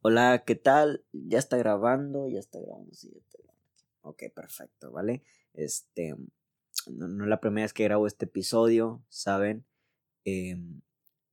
Hola, 0.00 0.44
¿qué 0.46 0.54
tal? 0.54 1.04
Ya 1.12 1.40
está 1.40 1.56
grabando, 1.56 2.28
ya 2.28 2.38
está 2.38 2.60
grabando, 2.60 2.94
sí, 2.94 3.10
ya 3.12 3.18
está 3.18 3.38
grabando. 3.42 3.66
Ok, 4.02 4.22
perfecto, 4.32 4.92
¿vale? 4.92 5.24
Este, 5.54 6.14
no, 6.86 7.24
es 7.24 7.28
la 7.28 7.40
primera 7.40 7.64
vez 7.64 7.72
que 7.72 7.82
grabo 7.82 8.06
este 8.06 8.26
episodio, 8.26 9.02
¿saben? 9.08 9.66
Em, 10.24 10.82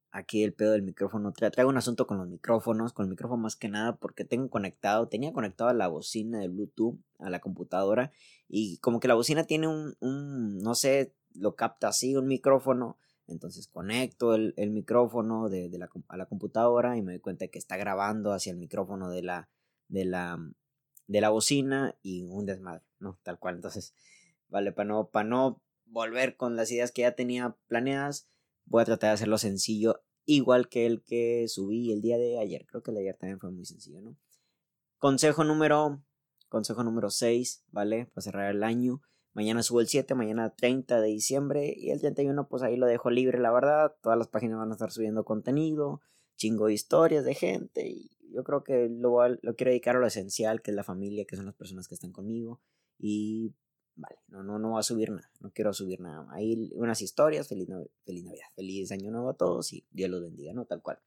aquí 0.09 0.43
el 0.43 0.53
pedo 0.53 0.71
del 0.71 0.81
micrófono, 0.81 1.31
traigo 1.31 1.69
un 1.69 1.77
asunto 1.77 2.07
con 2.07 2.17
los 2.17 2.27
micrófonos, 2.27 2.91
con 2.91 3.05
el 3.05 3.11
micrófono 3.11 3.43
más 3.43 3.55
que 3.55 3.69
nada 3.69 3.97
porque 3.97 4.25
tengo 4.25 4.49
conectado, 4.49 5.09
tenía 5.09 5.31
conectado 5.31 5.69
a 5.69 5.73
la 5.73 5.87
bocina 5.87 6.39
de 6.39 6.47
Bluetooth, 6.47 6.97
a 7.19 7.29
la 7.29 7.41
computadora, 7.41 8.11
y 8.47 8.79
como 8.79 8.99
que 8.99 9.07
la 9.07 9.13
bocina 9.13 9.43
tiene 9.43 9.67
un, 9.67 9.95
un 9.99 10.57
no 10.57 10.73
sé, 10.73 11.13
lo 11.35 11.55
capta 11.55 11.89
así, 11.89 12.15
un 12.15 12.27
micrófono, 12.27 12.97
entonces 13.27 13.67
conecto 13.67 14.35
el, 14.35 14.53
micrófono 14.71 15.49
de, 15.49 15.69
la, 15.77 15.89
a 16.07 16.17
la 16.17 16.25
computadora 16.27 16.97
y 16.97 17.01
me 17.01 17.13
doy 17.13 17.19
cuenta 17.19 17.47
que 17.47 17.57
está 17.57 17.77
grabando 17.77 18.33
hacia 18.33 18.51
el 18.51 18.57
micrófono 18.57 19.09
de 19.09 19.23
la, 19.23 19.49
de 19.87 20.05
la, 20.05 20.39
de 21.07 21.21
la 21.21 21.29
bocina 21.29 21.95
y 22.01 22.23
un 22.23 22.45
desmadre, 22.45 22.83
¿no? 22.99 23.19
Tal 23.23 23.39
cual. 23.39 23.55
Entonces, 23.55 23.93
vale, 24.49 24.71
para 24.71 24.87
no, 24.87 25.09
para 25.09 25.27
no 25.27 25.61
volver 25.85 26.35
con 26.37 26.55
las 26.55 26.71
ideas 26.71 26.91
que 26.91 27.03
ya 27.03 27.15
tenía 27.15 27.55
planeadas, 27.67 28.27
voy 28.65 28.81
a 28.81 28.85
tratar 28.85 29.09
de 29.09 29.13
hacerlo 29.15 29.37
sencillo, 29.37 30.03
igual 30.25 30.69
que 30.69 30.85
el 30.85 31.03
que 31.03 31.47
subí 31.47 31.91
el 31.91 32.01
día 32.01 32.17
de 32.17 32.39
ayer. 32.39 32.65
Creo 32.65 32.83
que 32.83 32.91
el 32.91 32.95
de 32.95 33.01
ayer 33.01 33.17
también 33.17 33.39
fue 33.39 33.51
muy 33.51 33.65
sencillo, 33.65 34.01
¿no? 34.01 34.17
Consejo 34.97 35.43
número, 35.43 36.01
consejo 36.49 36.83
número 36.83 37.09
6, 37.09 37.65
¿vale? 37.71 38.07
Para 38.07 38.23
cerrar 38.23 38.51
el 38.55 38.63
año. 38.63 39.01
Mañana 39.35 39.63
subo 39.63 39.81
el 39.81 39.87
7, 39.87 40.15
mañana 40.15 40.55
30 40.55 41.01
de 41.01 41.09
diciembre 41.09 41.73
y 41.75 41.91
el 41.91 41.99
31 41.99 42.47
pues 42.47 42.63
ahí 42.63 42.77
lo 42.77 42.85
dejo 42.85 43.09
libre, 43.09 43.37
la 43.37 43.51
verdad. 43.51 43.93
Todas 44.01 44.17
las 44.17 44.29
páginas 44.29 44.57
van 44.57 44.69
a 44.69 44.75
estar 44.75 44.91
subiendo 44.91 45.25
contenido, 45.25 45.99
chingo 46.37 46.67
de 46.67 46.73
historias 46.73 47.25
de 47.25 47.35
gente 47.35 47.85
y 47.85 48.11
yo 48.31 48.45
creo 48.45 48.63
que 48.63 48.87
lo, 48.89 49.27
lo 49.27 49.55
quiero 49.55 49.71
dedicar 49.71 49.97
a 49.97 49.99
lo 49.99 50.07
esencial, 50.07 50.61
que 50.61 50.71
es 50.71 50.75
la 50.75 50.85
familia, 50.85 51.25
que 51.25 51.35
son 51.35 51.45
las 51.45 51.53
personas 51.53 51.89
que 51.89 51.95
están 51.95 52.13
conmigo 52.13 52.61
y 52.97 53.53
vale, 53.97 54.15
no, 54.29 54.41
no, 54.41 54.57
no 54.57 54.69
voy 54.69 54.79
a 54.79 54.83
subir 54.83 55.11
nada, 55.11 55.29
no 55.41 55.51
quiero 55.51 55.73
subir 55.73 55.99
nada. 55.99 56.25
Ahí 56.31 56.71
unas 56.75 57.01
historias, 57.01 57.49
feliz, 57.49 57.67
feliz 58.05 58.23
Navidad, 58.23 58.47
feliz 58.55 58.89
año 58.93 59.11
nuevo 59.11 59.31
a 59.31 59.35
todos 59.35 59.73
y 59.73 59.85
Dios 59.91 60.09
los 60.09 60.21
bendiga, 60.21 60.53
¿no? 60.53 60.63
Tal 60.63 60.81
cual. 60.81 60.99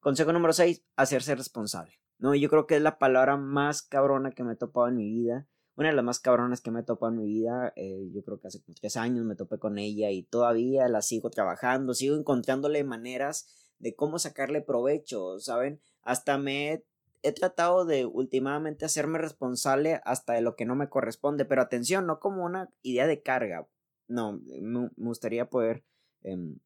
Consejo 0.00 0.32
número 0.32 0.54
6, 0.54 0.82
hacerse 0.96 1.34
responsable. 1.34 1.92
No, 2.16 2.34
yo 2.34 2.48
creo 2.48 2.66
que 2.66 2.76
es 2.76 2.82
la 2.82 2.98
palabra 2.98 3.36
más 3.36 3.82
cabrona 3.82 4.30
que 4.30 4.44
me 4.44 4.54
he 4.54 4.56
topado 4.56 4.88
en 4.88 4.96
mi 4.96 5.10
vida 5.10 5.46
una 5.76 5.90
de 5.90 5.94
las 5.94 6.04
más 6.04 6.20
cabronas 6.20 6.60
que 6.60 6.70
me 6.70 6.80
he 6.80 6.82
topado 6.82 7.12
en 7.12 7.18
mi 7.18 7.26
vida. 7.26 7.72
Eh, 7.76 8.08
yo 8.12 8.24
creo 8.24 8.40
que 8.40 8.48
hace 8.48 8.62
tres 8.80 8.96
años 8.96 9.24
me 9.24 9.36
topé 9.36 9.58
con 9.58 9.78
ella 9.78 10.10
y 10.10 10.22
todavía 10.22 10.88
la 10.88 11.02
sigo 11.02 11.30
trabajando, 11.30 11.94
sigo 11.94 12.16
encontrándole 12.16 12.82
maneras 12.82 13.46
de 13.78 13.94
cómo 13.94 14.18
sacarle 14.18 14.62
provecho, 14.62 15.38
¿saben? 15.38 15.80
Hasta 16.02 16.38
me 16.38 16.84
he, 17.22 17.32
tratado 17.32 17.84
de 17.84 18.06
últimamente 18.06 18.84
hacerme 18.84 19.18
responsable 19.18 20.00
hasta 20.04 20.34
de 20.34 20.40
lo 20.40 20.54
que 20.54 20.64
no 20.64 20.76
me 20.76 20.88
corresponde, 20.88 21.44
pero 21.44 21.60
atención, 21.60 22.06
no 22.06 22.20
como 22.20 22.44
una 22.44 22.70
idea 22.82 23.06
de 23.06 23.20
carga. 23.20 23.68
No, 24.06 24.40
me, 24.44 24.90
gustaría 24.96 25.50
poder 25.50 25.84
em, 26.22 26.60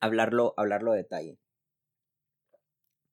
hablarlo, 0.00 0.54
hablarlo 0.56 0.92
a 0.92 0.96
detalle. 0.96 1.38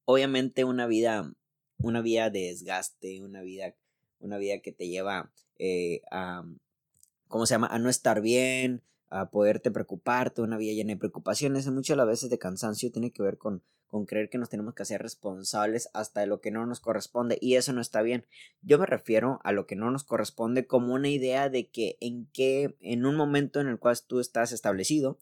Obviamente 0.05 0.63
una 0.63 0.87
vida, 0.87 1.33
una 1.77 2.01
vida 2.01 2.29
de 2.29 2.47
desgaste, 2.47 3.21
una 3.21 3.41
vida 3.41 3.75
una 4.25 4.37
vida 4.37 4.59
que 4.59 4.71
te 4.71 4.87
lleva 4.87 5.31
eh, 5.59 6.01
a, 6.11 6.43
¿cómo 7.27 7.45
se 7.45 7.53
llama? 7.53 7.67
A 7.67 7.79
no 7.79 7.89
estar 7.89 8.21
bien, 8.21 8.81
a 9.09 9.29
poderte 9.29 9.69
preocuparte, 9.69 10.41
una 10.41 10.57
vida 10.57 10.73
llena 10.73 10.93
de 10.93 10.99
preocupaciones, 10.99 11.67
muchas 11.67 11.97
las 11.97 12.07
veces 12.07 12.29
de 12.29 12.39
cansancio 12.39 12.91
tiene 12.91 13.11
que 13.11 13.21
ver 13.21 13.37
con, 13.37 13.63
con 13.87 14.05
creer 14.05 14.29
que 14.29 14.39
nos 14.39 14.49
tenemos 14.49 14.73
que 14.73 14.81
hacer 14.81 15.03
responsables 15.03 15.89
hasta 15.93 16.21
de 16.21 16.27
lo 16.27 16.41
que 16.41 16.49
no 16.49 16.65
nos 16.65 16.79
corresponde 16.79 17.37
y 17.39 17.55
eso 17.55 17.73
no 17.73 17.81
está 17.81 18.01
bien. 18.01 18.25
Yo 18.63 18.79
me 18.79 18.87
refiero 18.87 19.39
a 19.43 19.51
lo 19.51 19.67
que 19.67 19.75
no 19.75 19.91
nos 19.91 20.03
corresponde 20.03 20.65
como 20.65 20.95
una 20.95 21.09
idea 21.09 21.49
de 21.49 21.69
que 21.69 21.97
en 22.01 22.25
que 22.33 22.75
en 22.79 23.05
un 23.05 23.15
momento 23.15 23.61
en 23.61 23.67
el 23.67 23.77
cual 23.77 23.95
tú 24.07 24.19
estás 24.19 24.51
establecido, 24.51 25.19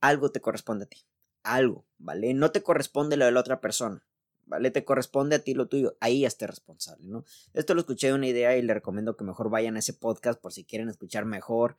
algo 0.00 0.32
te 0.32 0.40
corresponde 0.40 0.86
a 0.86 0.88
ti, 0.88 1.04
algo, 1.44 1.86
¿vale? 1.98 2.34
No 2.34 2.50
te 2.50 2.64
corresponde 2.64 3.16
lo 3.16 3.26
de 3.26 3.32
la 3.32 3.40
otra 3.40 3.60
persona. 3.60 4.04
¿Vale? 4.48 4.70
Te 4.70 4.84
corresponde 4.84 5.36
a 5.36 5.38
ti 5.40 5.54
lo 5.54 5.68
tuyo, 5.68 5.96
ahí 6.00 6.24
esté 6.24 6.46
responsable, 6.46 7.06
¿no? 7.06 7.24
Esto 7.54 7.74
lo 7.74 7.80
escuché 7.80 8.08
de 8.08 8.14
una 8.14 8.26
idea 8.26 8.56
y 8.56 8.62
le 8.62 8.74
recomiendo 8.74 9.16
que 9.16 9.24
mejor 9.24 9.50
vayan 9.50 9.76
a 9.76 9.80
ese 9.80 9.92
podcast 9.92 10.40
por 10.40 10.52
si 10.52 10.64
quieren 10.64 10.88
escuchar 10.88 11.24
mejor, 11.24 11.76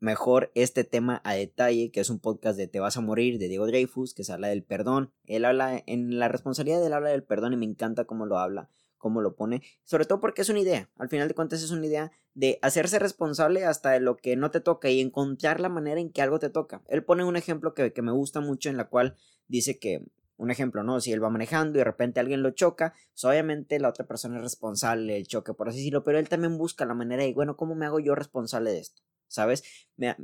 mejor 0.00 0.50
este 0.54 0.84
tema 0.84 1.20
a 1.24 1.34
detalle, 1.34 1.90
que 1.90 2.00
es 2.00 2.10
un 2.10 2.18
podcast 2.18 2.58
de 2.58 2.68
Te 2.68 2.80
vas 2.80 2.96
a 2.96 3.00
morir, 3.00 3.38
de 3.38 3.48
Diego 3.48 3.66
Dreyfus, 3.66 4.14
que 4.14 4.24
se 4.24 4.32
habla 4.32 4.48
del 4.48 4.62
perdón. 4.62 5.12
Él 5.26 5.44
habla, 5.44 5.82
en 5.86 6.18
la 6.18 6.28
responsabilidad 6.28 6.84
él 6.84 6.92
habla 6.92 7.10
del 7.10 7.24
perdón 7.24 7.52
y 7.52 7.56
me 7.56 7.66
encanta 7.66 8.04
cómo 8.04 8.26
lo 8.26 8.38
habla, 8.38 8.68
cómo 8.98 9.20
lo 9.20 9.36
pone, 9.36 9.62
sobre 9.84 10.04
todo 10.04 10.20
porque 10.20 10.42
es 10.42 10.48
una 10.48 10.60
idea, 10.60 10.90
al 10.96 11.08
final 11.08 11.28
de 11.28 11.34
cuentas 11.34 11.62
es 11.62 11.70
una 11.70 11.86
idea 11.86 12.12
de 12.34 12.58
hacerse 12.62 12.98
responsable 12.98 13.64
hasta 13.64 13.90
de 13.90 14.00
lo 14.00 14.16
que 14.16 14.36
no 14.36 14.50
te 14.50 14.60
toca 14.60 14.90
y 14.90 15.00
encontrar 15.00 15.60
la 15.60 15.68
manera 15.68 16.00
en 16.00 16.10
que 16.10 16.22
algo 16.22 16.38
te 16.38 16.50
toca. 16.50 16.82
Él 16.88 17.04
pone 17.04 17.24
un 17.24 17.36
ejemplo 17.36 17.72
que, 17.74 17.92
que 17.92 18.02
me 18.02 18.12
gusta 18.12 18.40
mucho 18.40 18.68
en 18.68 18.76
la 18.76 18.88
cual 18.88 19.16
dice 19.48 19.78
que 19.78 20.04
un 20.36 20.50
ejemplo, 20.50 20.82
¿no? 20.82 21.00
Si 21.00 21.12
él 21.12 21.22
va 21.22 21.30
manejando 21.30 21.76
y 21.76 21.80
de 21.80 21.84
repente 21.84 22.20
alguien 22.20 22.42
lo 22.42 22.50
choca, 22.50 22.94
pues 23.12 23.24
obviamente 23.24 23.78
la 23.78 23.88
otra 23.88 24.06
persona 24.06 24.36
es 24.36 24.42
responsable 24.42 25.14
del 25.14 25.26
choque, 25.26 25.54
por 25.54 25.68
así 25.68 25.78
decirlo, 25.78 26.04
pero 26.04 26.18
él 26.18 26.28
también 26.28 26.58
busca 26.58 26.84
la 26.84 26.94
manera 26.94 27.22
de, 27.22 27.32
bueno, 27.32 27.56
¿cómo 27.56 27.74
me 27.74 27.86
hago 27.86 28.00
yo 28.00 28.14
responsable 28.14 28.70
de 28.72 28.80
esto? 28.80 29.02
¿Sabes? 29.28 29.64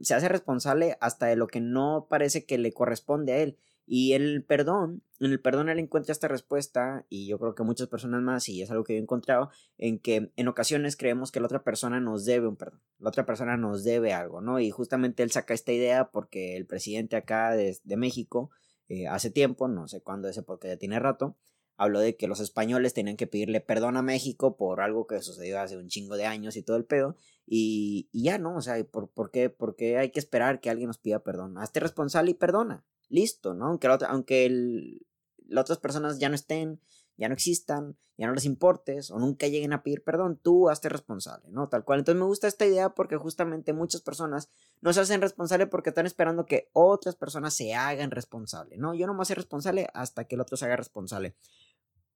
se 0.02 0.14
hace 0.14 0.28
responsable 0.28 0.96
hasta 1.00 1.26
de 1.26 1.34
lo 1.34 1.48
que 1.48 1.60
no 1.60 2.06
parece 2.08 2.46
que 2.46 2.56
le 2.56 2.72
corresponde 2.72 3.32
a 3.32 3.38
él. 3.38 3.58
Y 3.84 4.12
el 4.12 4.44
perdón, 4.44 5.02
en 5.18 5.32
el 5.32 5.40
perdón 5.40 5.68
él 5.68 5.78
encuentra 5.78 6.12
esta 6.12 6.28
respuesta, 6.28 7.04
y 7.08 7.26
yo 7.26 7.38
creo 7.38 7.54
que 7.54 7.64
muchas 7.64 7.88
personas 7.88 8.22
más, 8.22 8.48
y 8.48 8.62
es 8.62 8.70
algo 8.70 8.84
que 8.84 8.94
yo 8.94 8.98
he 8.98 9.02
encontrado, 9.02 9.50
en 9.76 9.98
que 9.98 10.30
en 10.36 10.48
ocasiones 10.48 10.96
creemos 10.96 11.32
que 11.32 11.40
la 11.40 11.46
otra 11.46 11.64
persona 11.64 12.00
nos 12.00 12.24
debe 12.24 12.46
un 12.46 12.56
perdón, 12.56 12.80
la 13.00 13.08
otra 13.08 13.26
persona 13.26 13.56
nos 13.56 13.82
debe 13.82 14.12
algo, 14.12 14.40
¿no? 14.40 14.60
Y 14.60 14.70
justamente 14.70 15.22
él 15.24 15.32
saca 15.32 15.52
esta 15.52 15.72
idea 15.72 16.10
porque 16.10 16.56
el 16.56 16.66
presidente 16.66 17.16
acá 17.16 17.50
de, 17.50 17.76
de 17.82 17.96
México, 17.96 18.50
eh, 18.92 19.08
hace 19.08 19.30
tiempo, 19.30 19.69
no 19.69 19.88
sé 19.88 20.03
cuándo 20.03 20.28
ese 20.28 20.42
porque 20.42 20.69
ya 20.69 20.76
tiene 20.76 20.98
rato, 20.98 21.34
habló 21.78 21.98
de 21.98 22.14
que 22.14 22.28
los 22.28 22.41
españoles 22.41 22.92
tenían 22.92 23.16
que 23.16 23.26
pedirle 23.26 23.62
perdón 23.62 23.97
a 23.97 24.03
México 24.03 24.58
por 24.58 24.82
algo 24.82 25.06
que 25.06 25.22
sucedió 25.22 25.58
hace 25.62 25.78
un 25.78 25.88
chingo 25.88 26.19
de 26.19 26.26
años 26.26 26.56
y 26.56 26.62
todo 26.62 26.76
el 26.76 26.84
pedo, 26.84 27.16
y, 27.47 28.10
ya, 28.12 28.36
¿no? 28.36 28.54
O 28.54 28.60
sea, 28.60 28.84
¿por, 28.84 29.08
por, 29.08 29.31
qué, 29.31 29.48
¿por, 29.48 29.76
qué, 29.76 29.97
hay 29.97 30.10
que 30.10 30.20
esperar 30.20 30.60
que 30.60 30.69
alguien 30.69 30.88
nos 30.88 30.98
pida 30.98 31.22
perdón? 31.22 31.56
Hazte 31.56 31.81
responsable 31.81 32.32
y 32.32 32.34
perdona, 32.34 32.84
listo, 33.08 33.54
¿no? 33.54 33.69
Aunque, 33.69 33.88
aunque 34.06 34.44
el, 34.44 35.06
las 35.48 35.62
otras 35.62 35.78
personas 35.78 36.19
ya 36.19 36.28
no 36.28 36.34
estén, 36.34 36.78
ya 37.22 37.28
no 37.28 37.34
existan, 37.34 37.96
ya 38.18 38.26
no 38.26 38.34
les 38.34 38.44
importes 38.44 39.12
o 39.12 39.18
nunca 39.20 39.46
lleguen 39.46 39.72
a 39.72 39.84
pedir 39.84 40.02
perdón, 40.02 40.40
tú 40.42 40.68
hazte 40.68 40.88
responsable, 40.88 41.48
¿no? 41.50 41.68
Tal 41.68 41.84
cual. 41.84 42.00
Entonces 42.00 42.18
me 42.18 42.26
gusta 42.26 42.48
esta 42.48 42.66
idea 42.66 42.90
porque 42.90 43.16
justamente 43.16 43.72
muchas 43.72 44.00
personas 44.00 44.50
no 44.80 44.92
se 44.92 45.00
hacen 45.00 45.20
responsable 45.20 45.68
porque 45.68 45.90
están 45.90 46.06
esperando 46.06 46.46
que 46.46 46.68
otras 46.72 47.14
personas 47.14 47.54
se 47.54 47.74
hagan 47.74 48.10
responsable, 48.10 48.76
¿no? 48.76 48.92
Yo 48.94 49.06
no 49.06 49.14
me 49.14 49.22
a 49.22 49.34
responsable 49.34 49.86
hasta 49.94 50.24
que 50.24 50.34
el 50.34 50.40
otro 50.40 50.56
se 50.56 50.64
haga 50.64 50.74
responsable. 50.74 51.36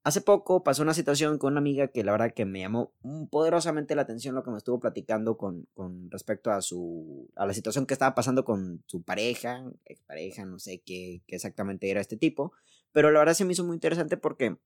Hace 0.02 0.20
poco 0.20 0.64
pasó 0.64 0.82
una 0.82 0.94
situación 0.94 1.38
con 1.38 1.52
una 1.52 1.60
amiga 1.60 1.86
que 1.88 2.02
la 2.02 2.10
verdad 2.10 2.32
que 2.34 2.44
me 2.44 2.60
llamó 2.60 2.92
poderosamente 3.30 3.94
la 3.94 4.02
atención 4.02 4.34
lo 4.34 4.42
que 4.42 4.50
me 4.50 4.58
estuvo 4.58 4.80
platicando 4.80 5.36
con, 5.36 5.68
con 5.74 6.10
respecto 6.10 6.50
a 6.50 6.62
su 6.62 7.30
a 7.36 7.46
la 7.46 7.54
situación 7.54 7.86
que 7.86 7.94
estaba 7.94 8.16
pasando 8.16 8.44
con 8.44 8.82
su 8.86 9.02
pareja, 9.02 9.64
expareja, 9.84 10.44
no 10.44 10.58
sé 10.58 10.82
qué, 10.84 11.22
qué 11.28 11.36
exactamente 11.36 11.90
era 11.90 12.00
este 12.00 12.16
tipo, 12.16 12.52
pero 12.90 13.12
la 13.12 13.20
verdad 13.20 13.34
se 13.34 13.44
me 13.44 13.52
hizo 13.52 13.64
muy 13.64 13.74
interesante 13.74 14.16
porque 14.16 14.56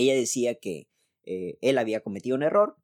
ella 0.00 0.14
decía 0.14 0.56
que 0.56 0.88
eh, 1.24 1.58
él 1.60 1.78
había 1.78 2.00
cometido 2.00 2.36
un 2.36 2.42
error 2.42 2.76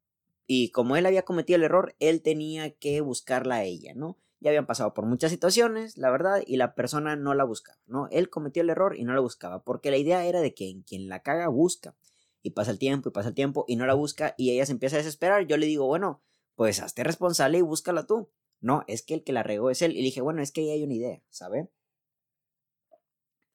y 0.47 0.71
como 0.71 0.97
él 0.97 1.07
había 1.07 1.25
cometido 1.25 1.57
el 1.57 1.65
error, 1.65 1.97
él 1.99 2.23
tenía 2.23 2.71
que 2.71 3.01
buscarla 3.01 3.57
a 3.57 3.65
ella, 3.65 3.95
¿no? 3.95 4.19
Ya 4.39 4.51
habían 4.51 4.67
pasado 4.67 4.95
por 4.95 5.07
muchas 5.07 5.33
situaciones, 5.33 5.97
la 5.97 6.11
verdad, 6.11 6.43
y 6.47 6.57
la 6.57 6.75
persona 6.75 7.17
no 7.17 7.35
la 7.35 7.45
buscaba, 7.45 7.79
¿no? 7.87 8.09
Él 8.11 8.31
cometió 8.31 8.63
el 8.63 8.71
error 8.71 8.97
y 8.97 9.05
no 9.05 9.15
la 9.15 9.21
buscaba, 9.21 9.65
porque 9.65 9.91
la 9.91 9.97
idea 9.97 10.25
era 10.25 10.41
de 10.41 10.55
que 10.55 10.69
en 10.71 10.83
quien 10.83 11.09
la 11.09 11.21
caga 11.23 11.49
busca. 11.49 11.97
Y 12.43 12.51
pasa 12.51 12.71
el 12.71 12.79
tiempo 12.79 13.09
y 13.09 13.13
pasa 13.13 13.31
el 13.31 13.35
tiempo 13.35 13.65
y 13.67 13.75
no 13.75 13.87
la 13.87 13.95
busca 13.95 14.35
y 14.39 14.53
ella 14.53 14.65
se 14.67 14.73
empieza 14.73 14.95
a 14.97 14.99
desesperar. 14.99 15.49
Yo 15.49 15.57
le 15.57 15.67
digo, 15.67 15.87
bueno, 15.87 16.23
pues 16.55 16.81
hazte 16.81 17.03
responsable 17.03 17.59
y 17.59 17.63
búscala 17.63 18.07
tú. 18.07 18.31
No, 18.61 18.85
es 18.87 19.03
que 19.03 19.15
el 19.15 19.25
que 19.25 19.33
la 19.33 19.43
regó 19.43 19.71
es 19.71 19.83
él. 19.83 19.93
Y 19.93 19.97
le 19.97 20.03
dije, 20.03 20.21
bueno, 20.21 20.43
es 20.43 20.53
que 20.53 20.61
ahí 20.61 20.71
hay 20.71 20.85
una 20.85 20.95
idea, 20.95 21.23
¿sabe? 21.29 21.69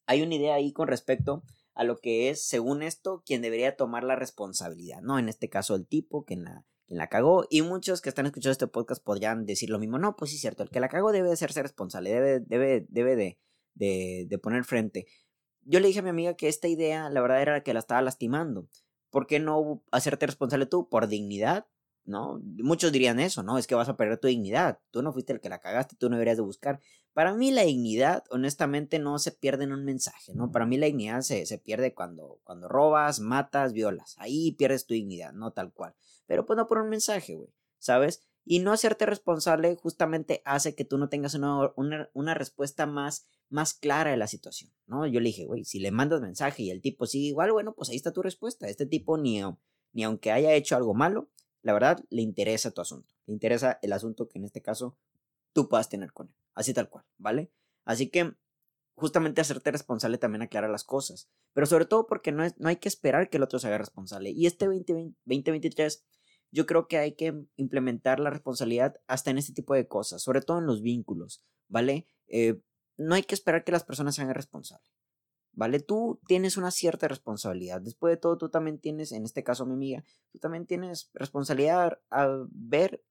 Hay 0.08 0.22
una 0.22 0.36
idea 0.36 0.56
ahí 0.56 0.74
con 0.74 0.90
respecto 0.90 1.44
a 1.74 1.84
lo 1.84 1.98
que 1.98 2.30
es, 2.30 2.48
según 2.48 2.84
esto, 2.84 3.24
quien 3.26 3.42
debería 3.42 3.76
tomar 3.76 4.04
la 4.04 4.16
responsabilidad, 4.16 5.02
¿no? 5.02 5.20
En 5.20 5.30
este 5.30 5.50
caso, 5.50 5.76
el 5.76 5.88
tipo 5.88 6.26
que 6.26 6.36
la, 6.36 6.66
quien 6.88 6.98
la 6.98 7.08
cagó. 7.08 7.46
Y 7.50 7.62
muchos 7.62 8.02
que 8.02 8.10
están 8.10 8.26
escuchando 8.26 8.52
este 8.52 8.68
podcast 8.68 9.04
podrían 9.04 9.46
decir 9.46 9.70
lo 9.70 9.80
mismo. 9.80 9.98
No, 9.98 10.16
pues 10.16 10.32
sí, 10.32 10.38
cierto, 10.38 10.64
el 10.64 10.70
que 10.70 10.80
la 10.80 10.90
cagó 10.90 11.12
debe 11.12 11.28
de 11.28 11.34
hacerse 11.34 11.62
responsable, 11.62 12.12
debe, 12.12 12.40
debe, 12.42 12.86
debe 12.90 13.16
de, 13.16 13.40
de, 13.74 14.26
de 14.30 14.38
poner 14.38 14.64
frente. 14.64 15.06
Yo 15.64 15.80
le 15.80 15.88
dije 15.88 16.00
a 16.00 16.04
mi 16.04 16.10
amiga 16.10 16.36
que 16.36 16.48
esta 16.48 16.68
idea, 16.68 17.10
la 17.10 17.22
verdad, 17.22 17.42
era 17.42 17.64
que 17.64 17.74
la 17.74 17.80
estaba 17.80 18.02
lastimando. 18.02 18.68
¿Por 19.10 19.28
qué 19.28 19.40
no 19.40 19.84
hacerte 19.92 20.26
responsable 20.26 20.66
tú? 20.66 20.90
Por 20.90 21.08
dignidad, 21.08 21.68
¿no? 22.06 22.42
Muchos 22.44 22.92
dirían 22.92 23.20
eso, 23.20 23.44
¿no? 23.44 23.58
Es 23.58 23.68
que 23.68 23.76
vas 23.76 23.90
a 23.90 23.98
perder 23.98 24.20
tu 24.20 24.28
dignidad. 24.28 24.80
Tú 24.92 25.02
no 25.02 25.14
fuiste 25.14 25.34
el 25.34 25.40
que 25.40 25.50
la 25.50 25.60
cagaste, 25.60 25.96
tú 25.96 26.10
no 26.10 26.16
deberías 26.16 26.38
de 26.38 26.44
buscar. 26.44 26.80
Para 27.14 27.34
mí 27.34 27.52
la 27.52 27.64
dignidad, 27.64 28.24
honestamente, 28.30 28.98
no 29.00 29.20
se 29.20 29.32
pierde 29.32 29.66
en 29.66 29.74
un 29.74 29.84
mensaje, 29.84 30.34
¿no? 30.34 30.52
Para 30.52 30.66
mí 30.66 30.78
la 30.78 30.86
dignidad 30.86 31.22
se, 31.22 31.46
se 31.46 31.58
pierde 31.58 31.94
cuando, 31.94 32.40
cuando 32.44 32.70
robas, 32.70 33.20
matas, 33.20 33.74
violas. 33.74 34.16
Ahí 34.18 34.54
pierdes 34.54 34.86
tu 34.86 34.94
dignidad, 34.94 35.34
no 35.34 35.52
tal 35.52 35.74
cual. 35.74 35.94
Pero 36.26 36.46
pues 36.46 36.56
no 36.56 36.68
por 36.68 36.78
un 36.78 36.90
mensaje, 36.90 37.36
güey, 37.36 37.50
¿sabes? 37.80 38.24
Y 38.46 38.60
no 38.60 38.72
hacerte 38.72 39.06
responsable 39.06 39.76
justamente 39.76 40.42
hace 40.46 40.74
que 40.74 40.86
tú 40.86 40.98
no 40.98 41.10
tengas 41.10 41.36
una, 41.36 41.72
una, 41.76 42.10
una 42.14 42.34
respuesta 42.34 42.86
más, 42.86 43.28
más 43.50 43.74
clara 43.74 44.12
de 44.12 44.18
la 44.18 44.28
situación, 44.28 44.72
¿no? 44.88 45.06
Yo 45.06 45.20
le 45.20 45.28
dije, 45.28 45.46
güey, 45.46 45.66
si 45.66 45.80
le 45.80 45.92
mandas 45.92 46.22
mensaje 46.22 46.64
y 46.64 46.72
el 46.72 46.82
tipo 46.82 47.06
sigue 47.06 47.28
igual, 47.28 47.52
bueno, 47.52 47.74
pues 47.76 47.90
ahí 47.90 47.98
está 47.98 48.14
tu 48.14 48.22
respuesta. 48.22 48.68
Este 48.68 48.86
tipo 48.86 49.18
ni, 49.18 49.42
ni 49.92 50.04
aunque 50.04 50.32
haya 50.32 50.54
hecho 50.54 50.76
algo 50.76 50.94
malo, 50.94 51.30
la 51.62 51.74
verdad 51.74 52.04
le 52.10 52.22
interesa 52.22 52.72
tu 52.72 52.82
asunto. 52.82 53.14
Le 53.26 53.34
interesa 53.34 53.80
el 53.82 53.94
asunto 53.94 54.28
que 54.28 54.40
en 54.40 54.46
este 54.46 54.62
caso 54.62 54.98
tú 55.54 55.70
puedas 55.70 55.90
tener 55.90 56.14
con 56.14 56.28
él. 56.28 56.36
Así 56.54 56.74
tal 56.74 56.90
cual, 56.90 57.06
¿vale? 57.18 57.52
Así 57.86 58.10
que 58.10 58.36
justamente 58.96 59.42
hacerte 59.42 59.72
responsable 59.72 60.18
también 60.18 60.42
aclara 60.42 60.68
las 60.68 60.84
cosas. 60.84 61.30
Pero 61.54 61.66
sobre 61.66 61.86
todo 61.86 62.08
porque 62.08 62.32
no, 62.32 62.44
es, 62.44 62.58
no 62.60 62.70
hay 62.70 62.78
que 62.78 62.90
esperar 62.90 63.30
que 63.30 63.38
el 63.38 63.44
otro 63.44 63.60
se 63.60 63.68
haga 63.68 63.78
responsable. 63.78 64.32
Y 64.32 64.46
este 64.46 64.66
2023 64.66 66.04
yo 66.52 66.66
creo 66.66 66.88
que 66.88 66.98
hay 66.98 67.16
que 67.16 67.46
implementar 67.56 68.20
la 68.20 68.30
responsabilidad 68.30 69.00
hasta 69.08 69.32
en 69.32 69.38
este 69.38 69.54
tipo 69.54 69.74
de 69.74 69.88
cosas, 69.88 70.22
sobre 70.22 70.42
todo 70.42 70.60
en 70.60 70.66
los 70.66 70.82
vínculos, 70.82 71.44
¿vale? 71.70 72.08
Eh, 72.28 72.62
no 72.98 73.16
hay 73.16 73.24
que 73.24 73.36
esperar 73.36 73.64
que 73.64 73.72
las 73.72 73.84
personas 73.84 74.16
se 74.16 74.22
hagan 74.22 74.36
responsables. 74.36 74.86
¿Vale? 75.54 75.80
Tú 75.80 76.20
tienes 76.28 76.58
una 76.58 76.72
cierta 76.72 77.08
responsabilidad. 77.08 77.82
Después 77.82 78.12
de 78.12 78.18
todo, 78.18 78.38
tú 78.38 78.50
también 78.50 78.80
tienes, 78.80 79.12
en 79.12 79.24
este 79.24 79.44
caso 79.44 79.66
mi 79.66 79.74
amiga, 79.74 80.04
tú 80.32 80.40
también 80.40 80.66
tienes 80.66 81.10
responsabilidad 81.14 82.00
a 82.10 82.24
haber 82.24 83.04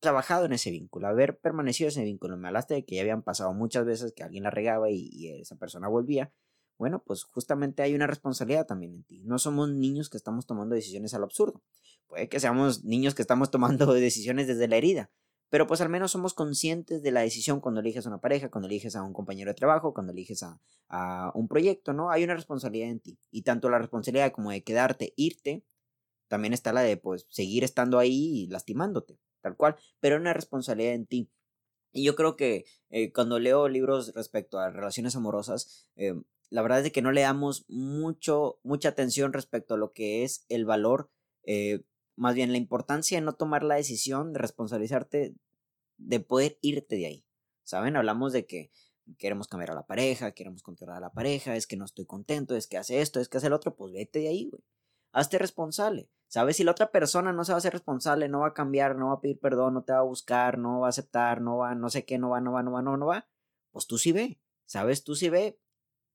trabajado 0.00 0.46
en 0.46 0.52
ese 0.52 0.70
vínculo, 0.70 1.06
haber 1.08 1.38
permanecido 1.38 1.88
en 1.88 1.92
ese 1.92 2.04
vínculo. 2.04 2.36
Me 2.36 2.48
hablaste 2.48 2.74
de 2.74 2.84
que 2.84 2.96
ya 2.96 3.02
habían 3.02 3.22
pasado 3.22 3.52
muchas 3.52 3.84
veces 3.84 4.12
que 4.12 4.22
alguien 4.22 4.44
la 4.44 4.50
regaba 4.50 4.90
y, 4.90 5.08
y 5.12 5.28
esa 5.40 5.56
persona 5.56 5.88
volvía. 5.88 6.32
Bueno, 6.78 7.02
pues 7.04 7.24
justamente 7.24 7.82
hay 7.82 7.94
una 7.94 8.06
responsabilidad 8.06 8.66
también 8.66 8.94
en 8.94 9.04
ti. 9.04 9.22
No 9.24 9.38
somos 9.38 9.70
niños 9.70 10.08
que 10.08 10.16
estamos 10.16 10.46
tomando 10.46 10.74
decisiones 10.74 11.12
al 11.12 11.22
absurdo. 11.22 11.62
Puede 12.06 12.30
que 12.30 12.40
seamos 12.40 12.84
niños 12.84 13.14
que 13.14 13.22
estamos 13.22 13.50
tomando 13.50 13.92
decisiones 13.92 14.46
desde 14.46 14.66
la 14.66 14.76
herida, 14.76 15.10
pero 15.50 15.66
pues 15.66 15.80
al 15.80 15.88
menos 15.88 16.12
somos 16.12 16.32
conscientes 16.32 17.02
de 17.02 17.10
la 17.10 17.20
decisión 17.20 17.60
cuando 17.60 17.80
eliges 17.80 18.06
a 18.06 18.08
una 18.08 18.20
pareja, 18.20 18.50
cuando 18.50 18.68
eliges 18.68 18.96
a 18.96 19.02
un 19.02 19.12
compañero 19.12 19.50
de 19.50 19.54
trabajo, 19.54 19.92
cuando 19.92 20.12
eliges 20.12 20.42
a, 20.42 20.60
a 20.88 21.32
un 21.34 21.48
proyecto, 21.48 21.92
¿no? 21.92 22.10
Hay 22.10 22.24
una 22.24 22.34
responsabilidad 22.34 22.88
en 22.88 23.00
ti. 23.00 23.18
Y 23.30 23.42
tanto 23.42 23.68
la 23.68 23.78
responsabilidad 23.78 24.32
como 24.32 24.50
de 24.50 24.62
quedarte, 24.62 25.12
irte, 25.16 25.64
también 26.28 26.54
está 26.54 26.72
la 26.72 26.82
de 26.82 26.96
pues 26.96 27.26
seguir 27.28 27.64
estando 27.64 27.98
ahí 27.98 28.44
y 28.44 28.46
lastimándote, 28.46 29.18
tal 29.42 29.56
cual, 29.56 29.76
pero 29.98 30.16
una 30.16 30.32
responsabilidad 30.32 30.94
en 30.94 31.06
ti. 31.06 31.30
Y 31.92 32.04
yo 32.04 32.14
creo 32.14 32.36
que 32.36 32.64
eh, 32.90 33.12
cuando 33.12 33.40
leo 33.40 33.68
libros 33.68 34.14
respecto 34.14 34.60
a 34.60 34.70
relaciones 34.70 35.16
amorosas, 35.16 35.88
eh, 35.96 36.14
la 36.48 36.62
verdad 36.62 36.86
es 36.86 36.92
que 36.92 37.02
no 37.02 37.10
le 37.10 37.22
damos 37.22 37.64
mucho, 37.68 38.60
mucha 38.62 38.90
atención 38.90 39.32
respecto 39.32 39.74
a 39.74 39.78
lo 39.78 39.92
que 39.92 40.22
es 40.22 40.44
el 40.48 40.64
valor 40.64 41.10
eh, 41.44 41.82
más 42.20 42.34
bien 42.34 42.52
la 42.52 42.58
importancia 42.58 43.16
de 43.16 43.24
no 43.24 43.32
tomar 43.32 43.62
la 43.62 43.76
decisión 43.76 44.34
de 44.34 44.40
responsabilizarte 44.40 45.34
de 45.96 46.20
poder 46.20 46.58
irte 46.60 46.96
de 46.96 47.06
ahí. 47.06 47.24
¿Saben? 47.64 47.96
Hablamos 47.96 48.34
de 48.34 48.46
que 48.46 48.70
queremos 49.16 49.48
cambiar 49.48 49.70
a 49.70 49.74
la 49.74 49.86
pareja, 49.86 50.32
queremos 50.32 50.62
controlar 50.62 50.98
a 50.98 51.00
la 51.00 51.12
pareja, 51.12 51.56
es 51.56 51.66
que 51.66 51.78
no 51.78 51.86
estoy 51.86 52.04
contento, 52.04 52.54
es 52.56 52.66
que 52.66 52.76
hace 52.76 53.00
esto, 53.00 53.20
es 53.20 53.30
que 53.30 53.38
hace 53.38 53.46
el 53.46 53.54
otro, 53.54 53.74
pues 53.74 53.94
vete 53.94 54.18
de 54.18 54.28
ahí, 54.28 54.50
güey. 54.50 54.62
Hazte 55.12 55.38
responsable. 55.38 56.10
¿Sabes? 56.28 56.58
Si 56.58 56.62
la 56.62 56.72
otra 56.72 56.92
persona 56.92 57.32
no 57.32 57.42
se 57.42 57.52
va 57.52 57.56
a 57.56 57.58
hacer 57.58 57.72
responsable, 57.72 58.28
no 58.28 58.40
va 58.40 58.48
a 58.48 58.54
cambiar, 58.54 58.96
no 58.96 59.08
va 59.08 59.14
a 59.14 59.20
pedir 59.22 59.40
perdón, 59.40 59.72
no 59.72 59.82
te 59.82 59.94
va 59.94 60.00
a 60.00 60.02
buscar, 60.02 60.58
no 60.58 60.80
va 60.80 60.88
a 60.88 60.90
aceptar, 60.90 61.40
no 61.40 61.56
va, 61.56 61.74
no 61.74 61.88
sé 61.88 62.04
qué, 62.04 62.18
no 62.18 62.28
va, 62.28 62.42
no 62.42 62.52
va, 62.52 62.62
no 62.62 62.72
va, 62.72 62.82
no, 62.82 62.98
no 62.98 63.06
va, 63.06 63.26
pues 63.70 63.86
tú 63.86 63.96
sí 63.96 64.12
ve. 64.12 64.38
¿Sabes? 64.66 65.04
Tú 65.04 65.14
sí 65.14 65.30
ve 65.30 65.58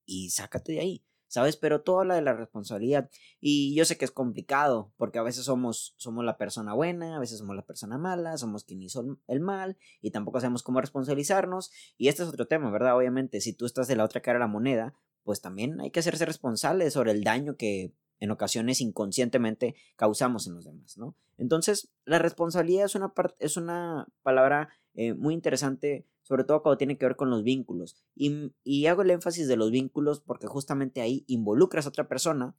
y 0.05 0.29
sácate 0.29 0.73
de 0.73 0.79
ahí. 0.81 1.05
¿Sabes? 1.35 1.57
Pero 1.57 1.81
todo 1.81 1.99
habla 1.99 2.15
de 2.15 2.21
la 2.21 2.33
responsabilidad. 2.33 3.09
Y 3.41 3.75
yo 3.75 3.83
sé 3.83 3.97
que 3.97 4.05
es 4.05 4.11
complicado, 4.11 4.93
porque 4.95 5.19
a 5.19 5.21
veces 5.21 5.43
somos, 5.43 5.93
somos 5.97 6.23
la 6.23 6.37
persona 6.37 6.73
buena, 6.73 7.17
a 7.17 7.19
veces 7.19 7.39
somos 7.39 7.57
la 7.57 7.65
persona 7.65 7.97
mala, 7.97 8.37
somos 8.37 8.63
quien 8.63 8.81
hizo 8.81 9.19
el 9.27 9.41
mal, 9.41 9.77
y 10.01 10.11
tampoco 10.11 10.39
sabemos 10.39 10.63
cómo 10.63 10.79
responsabilizarnos. 10.79 11.73
Y 11.97 12.07
este 12.07 12.23
es 12.23 12.29
otro 12.29 12.47
tema, 12.47 12.71
¿verdad? 12.71 12.95
Obviamente, 12.95 13.41
si 13.41 13.51
tú 13.51 13.65
estás 13.65 13.89
de 13.89 13.97
la 13.97 14.05
otra 14.05 14.21
cara 14.21 14.39
de 14.39 14.45
la 14.45 14.47
moneda, 14.47 14.93
pues 15.23 15.41
también 15.41 15.81
hay 15.81 15.91
que 15.91 15.99
hacerse 15.99 16.25
responsable 16.25 16.89
sobre 16.89 17.11
el 17.11 17.25
daño 17.25 17.57
que 17.57 17.91
en 18.19 18.31
ocasiones 18.31 18.81
inconscientemente 18.81 19.75
causamos 19.95 20.47
en 20.47 20.55
los 20.55 20.65
demás, 20.65 20.97
¿no? 20.97 21.15
Entonces, 21.37 21.91
la 22.05 22.19
responsabilidad 22.19 22.85
es 22.85 22.95
una, 22.95 23.13
es 23.39 23.57
una 23.57 24.07
palabra 24.23 24.69
eh, 24.93 25.13
muy 25.13 25.33
interesante, 25.33 26.07
sobre 26.21 26.43
todo 26.43 26.61
cuando 26.61 26.77
tiene 26.77 26.97
que 26.97 27.05
ver 27.05 27.15
con 27.15 27.29
los 27.29 27.43
vínculos. 27.43 27.97
Y, 28.15 28.53
y 28.63 28.85
hago 28.87 29.01
el 29.01 29.11
énfasis 29.11 29.47
de 29.47 29.57
los 29.57 29.71
vínculos 29.71 30.21
porque 30.21 30.47
justamente 30.47 31.01
ahí 31.01 31.25
involucras 31.27 31.85
a 31.85 31.89
otra 31.89 32.07
persona 32.07 32.55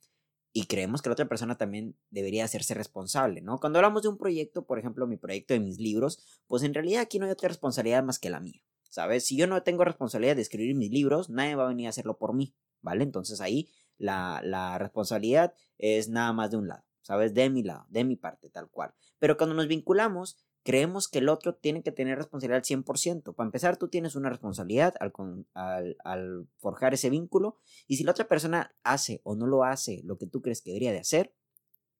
y 0.52 0.64
creemos 0.64 1.02
que 1.02 1.10
la 1.10 1.12
otra 1.12 1.28
persona 1.28 1.58
también 1.58 1.96
debería 2.10 2.44
hacerse 2.44 2.72
responsable, 2.72 3.42
¿no? 3.42 3.58
Cuando 3.60 3.78
hablamos 3.78 4.02
de 4.02 4.08
un 4.08 4.16
proyecto, 4.16 4.64
por 4.64 4.78
ejemplo, 4.78 5.06
mi 5.06 5.18
proyecto 5.18 5.52
de 5.52 5.60
mis 5.60 5.78
libros, 5.78 6.40
pues 6.46 6.62
en 6.62 6.72
realidad 6.72 7.02
aquí 7.02 7.18
no 7.18 7.26
hay 7.26 7.32
otra 7.32 7.48
responsabilidad 7.48 8.02
más 8.02 8.18
que 8.18 8.30
la 8.30 8.40
mía, 8.40 8.62
¿sabes? 8.88 9.26
Si 9.26 9.36
yo 9.36 9.46
no 9.46 9.62
tengo 9.62 9.84
responsabilidad 9.84 10.34
de 10.34 10.40
escribir 10.40 10.74
mis 10.74 10.90
libros, 10.90 11.28
nadie 11.28 11.56
va 11.56 11.64
a 11.64 11.68
venir 11.68 11.86
a 11.86 11.90
hacerlo 11.90 12.16
por 12.16 12.34
mí, 12.34 12.54
¿vale? 12.80 13.04
Entonces 13.04 13.42
ahí 13.42 13.68
la, 13.98 14.40
la 14.44 14.78
responsabilidad 14.78 15.54
es 15.78 16.08
nada 16.08 16.32
más 16.32 16.50
de 16.50 16.56
un 16.56 16.68
lado, 16.68 16.84
¿sabes? 17.02 17.34
De 17.34 17.50
mi 17.50 17.62
lado, 17.62 17.86
de 17.88 18.04
mi 18.04 18.16
parte, 18.16 18.50
tal 18.50 18.70
cual. 18.70 18.94
Pero 19.18 19.36
cuando 19.36 19.54
nos 19.54 19.68
vinculamos, 19.68 20.36
creemos 20.66 21.06
que 21.06 21.20
el 21.20 21.28
otro 21.28 21.54
tiene 21.54 21.84
que 21.84 21.92
tener 21.92 22.18
responsabilidad 22.18 22.58
al 22.58 22.64
100%. 22.64 23.34
Para 23.34 23.46
empezar, 23.46 23.76
tú 23.76 23.88
tienes 23.88 24.16
una 24.16 24.30
responsabilidad 24.30 24.94
al, 24.98 25.12
al, 25.54 25.96
al, 26.04 26.48
forjar 26.58 26.92
ese 26.92 27.08
vínculo 27.08 27.56
y 27.86 27.96
si 27.96 28.02
la 28.02 28.10
otra 28.10 28.26
persona 28.26 28.74
hace 28.82 29.20
o 29.22 29.36
no 29.36 29.46
lo 29.46 29.62
hace 29.62 30.02
lo 30.04 30.18
que 30.18 30.26
tú 30.26 30.42
crees 30.42 30.62
que 30.62 30.70
debería 30.70 30.90
de 30.90 30.98
hacer, 30.98 31.32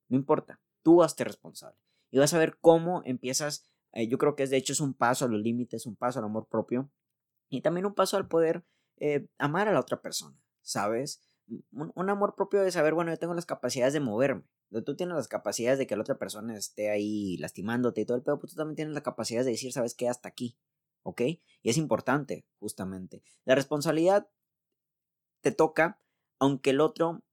no 0.09 0.17
importa, 0.17 0.59
tú 0.83 1.01
hazte 1.01 1.23
responsable. 1.23 1.79
Y 2.11 2.19
vas 2.19 2.33
a 2.33 2.39
ver 2.39 2.57
cómo 2.59 3.01
empiezas, 3.05 3.69
eh, 3.93 4.09
yo 4.09 4.17
creo 4.17 4.35
que 4.35 4.43
es 4.43 4.49
de 4.49 4.57
hecho 4.57 4.73
es 4.73 4.81
un 4.81 4.93
paso 4.93 5.23
a 5.23 5.27
los 5.29 5.41
límites, 5.41 5.85
un 5.85 5.95
paso 5.95 6.19
al 6.19 6.25
amor 6.25 6.49
propio 6.49 6.91
y 7.49 7.61
también 7.61 7.85
un 7.85 7.93
paso 7.93 8.17
al 8.17 8.27
poder 8.27 8.65
eh, 8.97 9.27
amar 9.37 9.69
a 9.69 9.73
la 9.73 9.79
otra 9.79 10.01
persona, 10.01 10.37
¿sabes? 10.61 11.21
Un, 11.71 12.09
amor 12.09 12.35
propio 12.35 12.61
de 12.61 12.71
saber, 12.71 12.93
bueno, 12.93 13.11
yo 13.11 13.17
tengo 13.17 13.33
las 13.33 13.45
capacidades 13.45 13.93
de 13.93 14.01
moverme, 14.01 14.43
tú 14.85 14.95
tienes 14.95 15.15
las 15.15 15.29
capacidades 15.29 15.79
de 15.79 15.87
que 15.87 15.95
la 15.95 16.01
otra 16.01 16.17
persona 16.17 16.57
esté 16.57 16.89
ahí 16.89 17.37
lastimándote 17.37 18.01
y 18.01 18.05
todo 18.05 18.17
el 18.17 18.23
pedo, 18.23 18.37
pues 18.39 18.51
tú 18.51 18.57
también 18.57 18.75
tienes 18.75 18.93
la 18.93 19.03
capacidad 19.03 19.45
de 19.45 19.51
decir, 19.51 19.71
¿sabes 19.71 19.95
qué? 19.95 20.09
Hasta 20.09 20.27
aquí, 20.27 20.57
¿ok? 21.03 21.21
Y 21.21 21.69
es 21.69 21.77
importante, 21.77 22.45
justamente. 22.59 23.23
La 23.45 23.55
responsabilidad 23.55 24.29
te 25.41 25.51
toca, 25.51 26.01
aunque 26.39 26.71
el 26.71 26.81
otro 26.81 27.23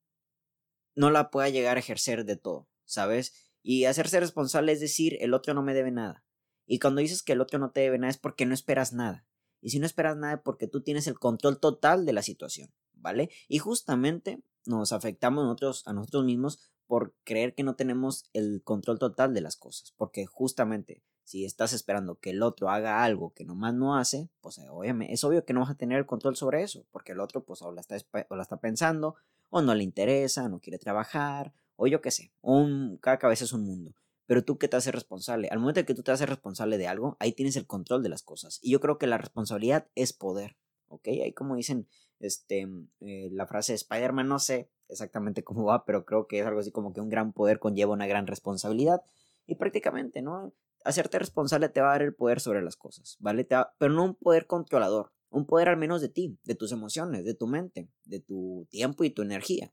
no 0.95 1.11
la 1.11 1.31
pueda 1.31 1.49
llegar 1.49 1.77
a 1.77 1.81
ejercer 1.81 2.25
de 2.25 2.37
todo, 2.37 2.69
¿sabes? 2.85 3.53
Y 3.63 3.87
hacerse 3.87 4.21
responsable 4.21 4.73
es 4.73 4.81
decir, 4.81 5.17
el 5.21 5.35
otro 5.35 5.55
no 5.55 5.63
me 5.63 5.75
debe 5.75 5.91
nada. 5.91 6.25
Y 6.67 6.79
cuando 6.79 7.01
dices 7.01 7.23
que 7.23 7.33
el 7.33 7.41
otro 7.41 7.59
no 7.59 7.73
te 7.73 7.81
debe 7.81 7.99
nada 7.99 8.11
es 8.11 8.19
porque 8.19 8.47
no 8.47 8.55
esperas 8.55 8.93
nada. 8.93 9.27
Y 9.61 9.71
si 9.71 9.79
no 9.79 9.87
esperas 9.87 10.17
nada 10.17 10.35
es 10.35 10.41
porque 10.41 10.69
tú 10.69 10.83
tienes 10.83 11.07
el 11.07 11.19
control 11.19 11.59
total 11.59 12.05
de 12.07 12.13
la 12.13 12.23
situación, 12.23 12.73
¿vale? 13.05 13.31
Y 13.47 13.59
justamente 13.59 14.43
nos 14.65 14.93
afectamos 14.93 15.45
nosotros, 15.45 15.87
a 15.87 15.93
nosotros 15.93 16.25
mismos 16.25 16.73
por 16.87 17.15
creer 17.23 17.55
que 17.55 17.63
no 17.63 17.77
tenemos 17.77 18.25
el 18.33 18.63
control 18.65 18.99
total 18.99 19.35
de 19.35 19.43
las 19.43 19.57
cosas, 19.57 19.93
porque 19.97 20.25
justamente 20.25 21.03
si 21.23 21.45
estás 21.45 21.75
esperando 21.75 22.19
que 22.19 22.31
el 22.31 22.43
otro 22.43 22.71
haga 22.71 23.05
algo 23.05 23.33
que 23.35 23.45
nomás 23.45 23.75
no 23.75 23.97
hace, 23.97 24.31
pues 24.41 24.59
eh, 24.59 24.69
obviamente 24.71 25.13
es 25.13 25.23
obvio 25.23 25.45
que 25.45 25.53
no 25.53 25.61
vas 25.61 25.71
a 25.71 25.77
tener 25.77 25.99
el 25.99 26.07
control 26.07 26.37
sobre 26.37 26.63
eso, 26.63 26.87
porque 26.91 27.13
el 27.13 27.21
otro 27.21 27.45
pues 27.45 27.61
o 27.61 27.73
la 27.73 27.83
está, 27.83 27.97
o 28.31 28.37
la 28.37 28.43
está 28.43 28.59
pensando, 28.59 29.17
o 29.51 29.61
no 29.61 29.75
le 29.75 29.85
interesa, 29.85 30.49
no 30.49 30.61
quiere 30.61 30.79
trabajar, 30.79 31.55
o 31.77 31.87
yo 31.87 32.01
qué 32.01 32.11
sé, 32.11 32.33
un, 32.41 32.99
cada 32.99 33.19
cabeza 33.19 33.45
es 33.45 33.53
un 33.53 33.65
mundo. 33.65 33.95
Pero 34.27 34.43
tú 34.43 34.57
que 34.57 34.69
te 34.69 34.77
haces 34.77 34.95
responsable, 34.95 35.49
al 35.49 35.59
momento 35.59 35.85
que 35.85 35.95
tú 35.95 36.03
te 36.03 36.11
haces 36.11 36.29
responsable 36.29 36.79
de 36.79 36.89
algo, 36.89 37.19
ahí 37.21 37.33
tienes 37.33 37.57
el 37.57 37.67
control 37.67 38.03
de 38.03 38.09
las 38.09 38.23
cosas. 38.23 38.59
Y 38.63 38.71
yo 38.71 38.81
creo 38.81 38.97
que 38.97 39.07
la 39.07 39.19
responsabilidad 39.19 39.89
es 39.95 40.15
poder, 40.15 40.57
¿ok? 40.89 41.09
Ahí 41.09 41.33
como 41.33 41.57
dicen 41.57 41.89
este, 42.21 42.69
eh, 43.01 43.29
la 43.33 43.47
frase 43.47 43.73
de 43.73 43.77
Spider-Man, 43.77 44.29
no 44.29 44.39
sé 44.39 44.71
exactamente 44.89 45.45
cómo 45.45 45.65
va, 45.65 45.85
pero 45.85 46.05
creo 46.05 46.27
que 46.27 46.41
es 46.41 46.47
algo 46.47 46.61
así 46.61 46.71
como 46.71 46.93
que 46.93 47.01
un 47.01 47.09
gran 47.09 47.33
poder 47.33 47.59
conlleva 47.59 47.93
una 47.93 48.07
gran 48.07 48.27
responsabilidad. 48.27 49.03
Y 49.47 49.57
prácticamente, 49.57 50.23
¿no? 50.23 50.55
Hacerte 50.85 51.19
responsable 51.19 51.69
te 51.69 51.81
va 51.81 51.89
a 51.89 51.93
dar 51.93 52.03
el 52.03 52.15
poder 52.15 52.41
sobre 52.41 52.63
las 52.63 52.77
cosas, 52.77 53.17
¿vale? 53.19 53.45
pero 53.45 53.93
no 53.93 54.05
un 54.05 54.15
poder 54.15 54.47
controlador, 54.47 55.13
un 55.31 55.47
poder 55.47 55.69
al 55.69 55.79
menos 55.79 56.03
de 56.03 56.11
ti, 56.11 56.39
de 56.45 56.55
tus 56.55 56.73
emociones, 56.73 57.25
de 57.25 57.35
tu 57.35 57.47
mente, 57.47 57.89
de 58.05 58.21
tu 58.21 58.67
tiempo 58.71 59.03
y 59.05 59.11
tu 59.11 59.23
energía, 59.23 59.73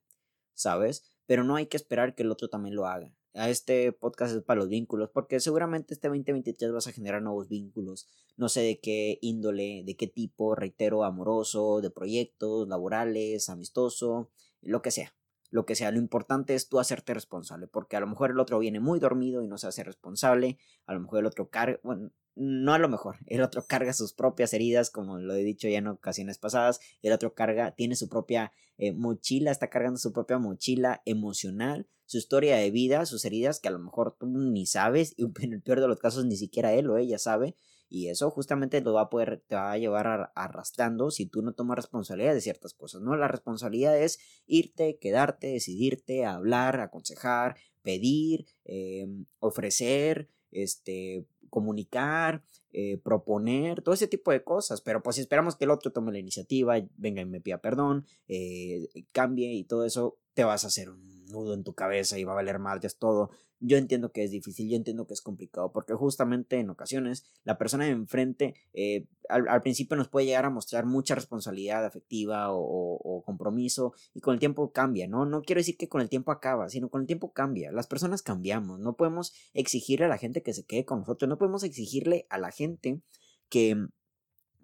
¿sabes? 0.53 1.03
Pero 1.25 1.43
no 1.43 1.57
hay 1.57 1.67
que 1.67 1.75
esperar 1.75 2.15
que 2.15 2.23
el 2.23 2.31
otro 2.31 2.47
también 2.47 2.75
lo 2.75 2.85
haga 2.85 3.13
a 3.33 3.49
este 3.49 3.91
podcast 3.91 4.35
es 4.35 4.43
para 4.43 4.59
los 4.59 4.69
vínculos, 4.69 5.09
porque 5.13 5.39
seguramente 5.39 5.93
este 5.93 6.07
2023 6.07 6.71
vas 6.71 6.87
a 6.87 6.91
generar 6.91 7.21
nuevos 7.21 7.47
vínculos, 7.47 8.07
no 8.37 8.49
sé 8.49 8.61
de 8.61 8.79
qué 8.79 9.19
índole, 9.21 9.83
de 9.85 9.95
qué 9.95 10.07
tipo, 10.07 10.55
reitero, 10.55 11.03
amoroso, 11.03 11.81
de 11.81 11.89
proyectos, 11.89 12.67
laborales, 12.67 13.49
amistoso, 13.49 14.29
lo 14.61 14.81
que 14.81 14.91
sea, 14.91 15.13
lo 15.51 15.65
que 15.65 15.75
sea. 15.75 15.91
Lo 15.91 15.99
importante 15.99 16.55
es 16.55 16.67
tú 16.67 16.79
hacerte 16.79 17.13
responsable, 17.13 17.67
porque 17.67 17.97
a 17.97 17.99
lo 17.99 18.07
mejor 18.07 18.31
el 18.31 18.39
otro 18.39 18.57
viene 18.57 18.79
muy 18.79 18.99
dormido 18.99 19.43
y 19.43 19.47
no 19.47 19.57
se 19.57 19.67
hace 19.67 19.83
responsable, 19.83 20.57
a 20.87 20.93
lo 20.93 21.01
mejor 21.01 21.19
el 21.19 21.25
otro 21.27 21.49
carga, 21.49 21.79
bueno, 21.83 22.11
no 22.35 22.73
a 22.73 22.79
lo 22.79 22.87
mejor, 22.87 23.17
el 23.27 23.41
otro 23.41 23.65
carga 23.67 23.93
sus 23.93 24.13
propias 24.13 24.53
heridas, 24.53 24.89
como 24.89 25.19
lo 25.19 25.35
he 25.35 25.43
dicho 25.43 25.67
ya 25.67 25.79
en 25.79 25.87
ocasiones 25.87 26.37
pasadas, 26.37 26.79
el 27.01 27.11
otro 27.11 27.33
carga, 27.33 27.71
tiene 27.71 27.95
su 27.95 28.07
propia 28.07 28.53
eh, 28.77 28.93
mochila, 28.93 29.51
está 29.51 29.69
cargando 29.69 29.99
su 29.99 30.13
propia 30.13 30.39
mochila 30.39 31.01
emocional, 31.05 31.87
su 32.05 32.17
historia 32.17 32.55
de 32.55 32.71
vida, 32.71 33.05
sus 33.05 33.25
heridas 33.25 33.59
que 33.59 33.67
a 33.67 33.71
lo 33.71 33.79
mejor 33.79 34.15
tú 34.17 34.27
ni 34.27 34.65
sabes, 34.65 35.13
y 35.17 35.25
en 35.43 35.53
el 35.53 35.61
peor 35.61 35.81
de 35.81 35.87
los 35.87 35.99
casos 35.99 36.25
ni 36.25 36.37
siquiera 36.37 36.73
él 36.73 36.89
o 36.89 36.97
ella 36.97 37.19
sabe, 37.19 37.55
y 37.91 38.07
eso 38.07 38.31
justamente 38.31 38.79
lo 38.79 38.93
va 38.93 39.01
a 39.01 39.09
poder, 39.09 39.43
te 39.47 39.55
va 39.55 39.73
a 39.73 39.77
llevar 39.77 40.31
arrastrando 40.33 41.11
si 41.11 41.25
tú 41.25 41.41
no 41.41 41.51
tomas 41.51 41.75
responsabilidad 41.75 42.33
de 42.33 42.39
ciertas 42.39 42.73
cosas, 42.73 43.01
¿no? 43.01 43.17
La 43.17 43.27
responsabilidad 43.27 44.01
es 44.01 44.17
irte, 44.47 44.97
quedarte, 44.97 45.47
decidirte, 45.47 46.25
hablar, 46.25 46.79
aconsejar, 46.79 47.57
pedir, 47.81 48.45
em, 48.63 49.25
ofrecer, 49.39 50.29
este, 50.51 51.27
comunicar, 51.49 52.45
eh, 52.71 52.97
proponer, 53.03 53.81
todo 53.81 53.93
ese 53.93 54.07
tipo 54.07 54.31
de 54.31 54.41
cosas. 54.41 54.79
Pero 54.79 55.03
pues 55.03 55.17
si 55.17 55.21
esperamos 55.21 55.57
que 55.57 55.65
el 55.65 55.71
otro 55.71 55.91
tome 55.91 56.13
la 56.13 56.19
iniciativa, 56.19 56.75
venga 56.95 57.21
y 57.21 57.25
me 57.25 57.41
pida 57.41 57.57
perdón, 57.57 58.05
eh, 58.29 58.87
cambie 59.11 59.53
y 59.53 59.65
todo 59.65 59.85
eso, 59.85 60.17
te 60.33 60.45
vas 60.45 60.63
a 60.63 60.67
hacer 60.67 60.89
un 60.89 61.20
nudo 61.31 61.53
en 61.53 61.63
tu 61.63 61.73
cabeza 61.73 62.17
y 62.19 62.23
va 62.23 62.33
a 62.33 62.35
valer 62.35 62.59
es 62.83 62.97
todo. 62.97 63.31
Yo 63.59 63.77
entiendo 63.77 64.11
que 64.11 64.23
es 64.23 64.31
difícil, 64.31 64.69
yo 64.69 64.75
entiendo 64.75 65.05
que 65.05 65.13
es 65.13 65.21
complicado, 65.21 65.71
porque 65.71 65.93
justamente 65.93 66.57
en 66.57 66.69
ocasiones 66.71 67.25
la 67.43 67.59
persona 67.59 67.85
de 67.85 67.91
enfrente 67.91 68.55
eh, 68.73 69.07
al, 69.29 69.61
principio 69.61 69.95
nos 69.95 70.07
puede 70.07 70.25
llegar 70.25 70.45
a 70.45 70.49
mostrar 70.49 70.85
mucha 70.85 71.13
responsabilidad 71.13 71.85
afectiva 71.85 72.47
o, 72.49 73.23
compromiso 73.23 73.93
y 74.13 74.19
con 74.19 74.33
el 74.33 74.39
tiempo 74.39 74.71
cambia, 74.71 75.07
¿no? 75.07 75.25
No 75.25 75.43
quiero 75.43 75.59
decir 75.59 75.77
que 75.77 75.87
con 75.87 76.01
el 76.01 76.09
tiempo 76.09 76.31
acaba, 76.31 76.69
sino 76.69 76.89
con 76.89 77.01
el 77.01 77.07
tiempo 77.07 77.33
cambia. 77.33 77.71
Las 77.71 77.87
personas 77.87 78.23
cambiamos, 78.23 78.79
no 78.79 78.95
podemos 78.95 79.33
exigirle 79.53 80.05
a 80.05 80.09
la 80.09 80.17
gente 80.17 80.41
que 80.41 80.53
se 80.53 80.65
quede 80.65 80.85
con 80.85 80.99
nosotros, 80.99 81.29
no 81.29 81.37
podemos 81.37 81.63
exigirle 81.63 82.25
a 82.29 82.39
la 82.39 82.51
gente 82.51 83.01
que 83.49 83.75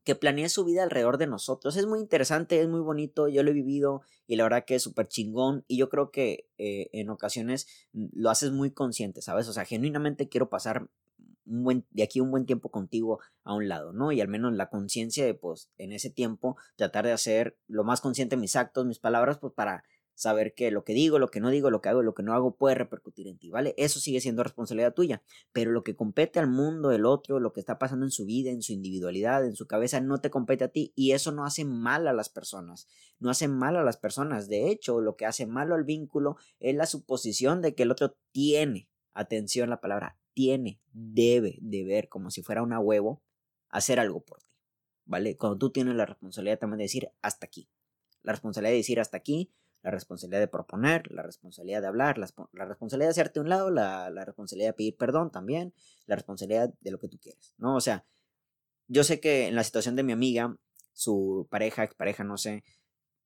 que 0.07 0.15
planea 0.15 0.47
su 0.47 0.63
vida 0.63 0.83
alrededor 0.83 1.17
de 1.17 1.27
nosotros. 1.27 1.75
Es 1.75 1.85
muy 1.85 1.99
interesante, 1.99 2.61
es 2.61 2.69
muy 2.69 2.79
bonito, 2.79 3.27
yo 3.27 3.43
lo 3.43 3.51
he 3.51 3.53
vivido 3.53 4.03
y 4.25 4.37
la 4.37 4.43
verdad 4.43 4.63
que 4.63 4.75
es 4.75 4.83
súper 4.83 5.09
chingón 5.09 5.65
y 5.67 5.75
yo 5.75 5.89
creo 5.89 6.11
que 6.11 6.47
eh, 6.57 6.87
en 6.93 7.09
ocasiones 7.09 7.67
lo 7.91 8.29
haces 8.29 8.53
muy 8.53 8.71
consciente, 8.71 9.21
¿sabes? 9.21 9.49
O 9.49 9.53
sea, 9.53 9.65
genuinamente 9.65 10.29
quiero 10.29 10.47
pasar 10.47 10.87
de 11.43 12.03
aquí 12.03 12.21
un 12.21 12.31
buen 12.31 12.45
tiempo 12.45 12.69
contigo 12.69 13.19
a 13.43 13.53
un 13.53 13.67
lado, 13.67 13.91
¿no? 13.91 14.13
Y 14.13 14.21
al 14.21 14.29
menos 14.29 14.53
la 14.53 14.69
conciencia 14.69 15.25
de, 15.25 15.33
pues, 15.33 15.71
en 15.77 15.91
ese 15.91 16.09
tiempo 16.09 16.55
tratar 16.77 17.05
de 17.05 17.11
hacer 17.11 17.57
lo 17.67 17.83
más 17.83 17.99
consciente 17.99 18.37
mis 18.37 18.55
actos, 18.55 18.85
mis 18.85 18.99
palabras, 18.99 19.39
pues 19.39 19.51
para 19.51 19.83
saber 20.17 20.55
que 20.55 20.71
lo 20.71 20.83
que 20.83 20.93
digo, 20.93 21.19
lo 21.19 21.29
que 21.29 21.39
no 21.39 21.51
digo, 21.51 21.69
lo 21.69 21.79
que 21.79 21.89
hago 21.89 22.01
lo 22.01 22.15
que 22.15 22.23
no 22.23 22.33
hago 22.33 22.55
puede 22.55 22.73
repercutir 22.73 23.27
en 23.27 23.37
ti, 23.37 23.51
¿vale? 23.51 23.75
Eso 23.77 23.99
sigue 23.99 24.19
siendo 24.19 24.41
responsabilidad 24.41 24.95
tuya, 24.95 25.21
pero 25.53 25.71
lo 25.71 25.83
que 25.83 25.95
compete 25.95 26.39
al 26.39 26.47
mundo, 26.47 26.91
el 26.91 27.05
otro, 27.05 27.39
lo 27.39 27.53
que 27.53 27.59
está 27.59 27.77
pasando 27.77 28.03
en 28.03 28.09
su 28.09 28.25
vida, 28.25 28.49
en 28.49 28.63
su 28.63 28.73
individualidad, 28.73 29.45
en 29.45 29.55
su 29.55 29.67
cabeza, 29.67 30.01
no 30.01 30.19
te 30.19 30.31
compete 30.31 30.63
a 30.63 30.69
ti 30.69 30.91
y 30.95 31.11
eso 31.11 31.31
no 31.31 31.45
hace 31.45 31.65
mal 31.65 32.07
a 32.07 32.13
las 32.13 32.29
personas, 32.29 32.87
no 33.19 33.29
hace 33.29 33.47
mal 33.47 33.77
a 33.77 33.83
las 33.83 33.97
personas, 33.97 34.49
de 34.49 34.71
hecho, 34.71 35.01
lo 35.01 35.15
que 35.15 35.27
hace 35.27 35.45
malo 35.45 35.75
al 35.75 35.83
vínculo 35.83 36.37
es 36.59 36.75
la 36.75 36.87
suposición 36.87 37.61
de 37.61 37.75
que 37.75 37.83
el 37.83 37.91
otro 37.91 38.17
tiene, 38.31 38.89
atención 39.13 39.69
la 39.69 39.81
palabra, 39.81 40.17
tiene, 40.33 40.81
debe, 40.93 41.59
de 41.61 41.83
ver 41.83 42.09
como 42.09 42.31
si 42.31 42.41
fuera 42.41 42.63
una 42.63 42.79
huevo, 42.79 43.21
hacer 43.69 43.99
algo 43.99 44.21
por 44.21 44.39
ti, 44.39 44.55
¿vale? 45.05 45.37
Cuando 45.37 45.59
tú 45.59 45.69
tienes 45.69 45.93
la 45.93 46.07
responsabilidad 46.07 46.57
también 46.57 46.79
de 46.79 46.85
decir 46.85 47.11
hasta 47.21 47.45
aquí, 47.45 47.69
la 48.23 48.31
responsabilidad 48.31 48.71
de 48.71 48.77
decir 48.77 48.99
hasta 48.99 49.17
aquí, 49.17 49.51
la 49.87 49.91
responsabilidad 49.91 50.41
de 50.41 50.49
proponer, 50.49 51.09
la 51.13 51.23
responsabilidad 51.23 51.79
de 51.79 51.87
hablar, 51.87 52.17
la, 52.17 52.65
responsabilidad 52.65 53.07
de 53.07 53.11
hacerte 53.11 53.39
un 53.39 53.47
lado, 53.47 53.71
la, 53.71 54.09
responsabilidad 54.25 54.71
de 54.71 54.73
pedir 54.73 54.97
perdón 54.97 55.31
también, 55.31 55.73
la 56.07 56.15
responsabilidad 56.15 56.73
de 56.81 56.91
lo 56.91 56.99
que 56.99 57.07
tú 57.07 57.17
quieres, 57.19 57.53
¿no? 57.57 57.73
O 57.73 57.79
sea, 57.79 58.03
yo 58.89 59.05
sé 59.05 59.21
que 59.21 59.47
en 59.47 59.55
la 59.55 59.63
situación 59.63 59.95
de 59.95 60.03
mi 60.03 60.11
amiga, 60.11 60.57
su 60.91 61.47
pareja, 61.49 61.85
expareja, 61.85 62.25
no 62.25 62.37
sé, 62.37 62.65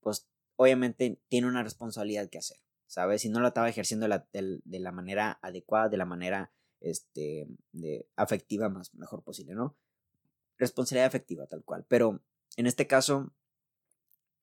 pues 0.02 0.28
obviamente 0.54 1.18
tiene 1.28 1.48
una 1.48 1.64
responsabilidad 1.64 2.30
que 2.30 2.38
hacer, 2.38 2.58
¿sabes? 2.86 3.22
Si 3.22 3.28
no 3.28 3.40
la 3.40 3.48
estaba 3.48 3.68
ejerciendo 3.68 4.06
de 4.06 4.78
la, 4.78 4.92
manera 4.92 5.40
adecuada, 5.42 5.88
de 5.88 5.96
la 5.96 6.04
manera 6.04 6.52
este, 6.78 7.48
de, 7.72 8.06
afectiva 8.14 8.68
más 8.68 8.94
mejor 8.94 9.24
posible, 9.24 9.54
¿no? 9.54 9.74
Responsabilidad 10.58 11.08
afectiva, 11.08 11.44
tal 11.48 11.64
cual. 11.64 11.84
Pero 11.88 12.20
en 12.56 12.68
este 12.68 12.86
caso, 12.86 13.32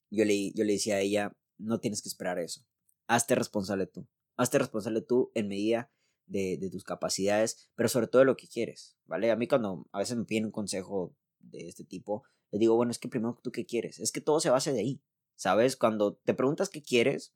yo 0.10 0.26
le, 0.26 0.52
yo 0.52 0.66
le 0.66 0.74
decía 0.74 0.96
a 0.96 1.00
ella, 1.00 1.34
no 1.60 1.80
tienes 1.80 2.02
que 2.02 2.10
esperar 2.10 2.40
eso. 2.40 2.66
Hazte 3.08 3.36
responsable 3.36 3.86
tú. 3.86 4.08
Hazte 4.38 4.58
responsable 4.58 5.02
tú 5.02 5.32
en 5.36 5.48
medida 5.48 5.92
de, 6.26 6.58
de, 6.58 6.70
tus 6.70 6.84
capacidades, 6.84 7.70
pero 7.76 7.90
sobre 7.90 8.08
todo 8.08 8.22
de 8.22 8.26
lo 8.26 8.38
que 8.38 8.48
quieres, 8.48 8.98
¿vale? 9.06 9.32
A 9.32 9.36
mí 9.36 9.48
cuando 9.48 9.88
a 9.92 10.00
veces 10.00 10.18
me 10.18 10.26
piden 10.26 10.46
un 10.46 10.52
consejo 10.52 11.16
de 11.40 11.68
este 11.68 11.84
tipo, 11.84 12.24
le 12.52 12.60
digo, 12.60 12.76
bueno, 12.76 12.92
es 12.92 13.00
que 13.00 13.10
primero 13.10 13.40
tú 13.44 13.52
qué 13.52 13.66
quieres, 13.66 14.00
es 14.00 14.12
que 14.12 14.22
todo 14.22 14.40
se 14.40 14.50
base 14.50 14.72
de 14.72 14.80
ahí, 14.80 15.02
¿sabes? 15.36 15.76
Cuando 15.76 16.16
te 16.16 16.34
preguntas 16.34 16.70
qué 16.70 16.82
quieres, 16.82 17.34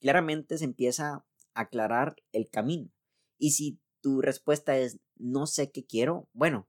claramente 0.00 0.58
se 0.58 0.64
empieza 0.64 1.14
a 1.14 1.26
aclarar 1.54 2.16
el 2.32 2.48
camino. 2.48 2.90
Y 3.38 3.52
si 3.52 3.80
tu 4.00 4.20
respuesta 4.20 4.76
es 4.76 4.98
no 5.16 5.46
sé 5.46 5.70
qué 5.70 5.84
quiero, 5.86 6.28
bueno, 6.32 6.68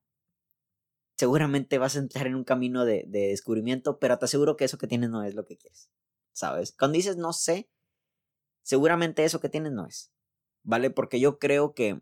seguramente 1.18 1.78
vas 1.78 1.96
a 1.96 2.00
entrar 2.00 2.28
en 2.28 2.36
un 2.36 2.44
camino 2.44 2.86
de, 2.86 3.06
de 3.08 3.28
descubrimiento, 3.28 4.00
pero 4.00 4.18
te 4.18 4.26
aseguro 4.26 4.58
que 4.58 4.66
eso 4.66 4.78
que 4.78 4.88
tienes 4.88 5.10
no 5.10 5.24
es 5.24 5.36
lo 5.36 5.46
que 5.46 5.58
quieres. 5.58 5.90
¿Sabes? 6.34 6.76
Cuando 6.78 6.98
dices 6.98 7.18
no 7.18 7.34
sé, 7.34 7.70
seguramente 8.64 9.24
eso 9.24 9.40
que 9.40 9.50
tienes 9.50 9.72
no 9.72 9.86
es, 9.86 10.12
¿vale? 10.64 10.90
Porque 10.90 11.20
yo 11.20 11.40
creo 11.40 11.74
que 11.74 12.00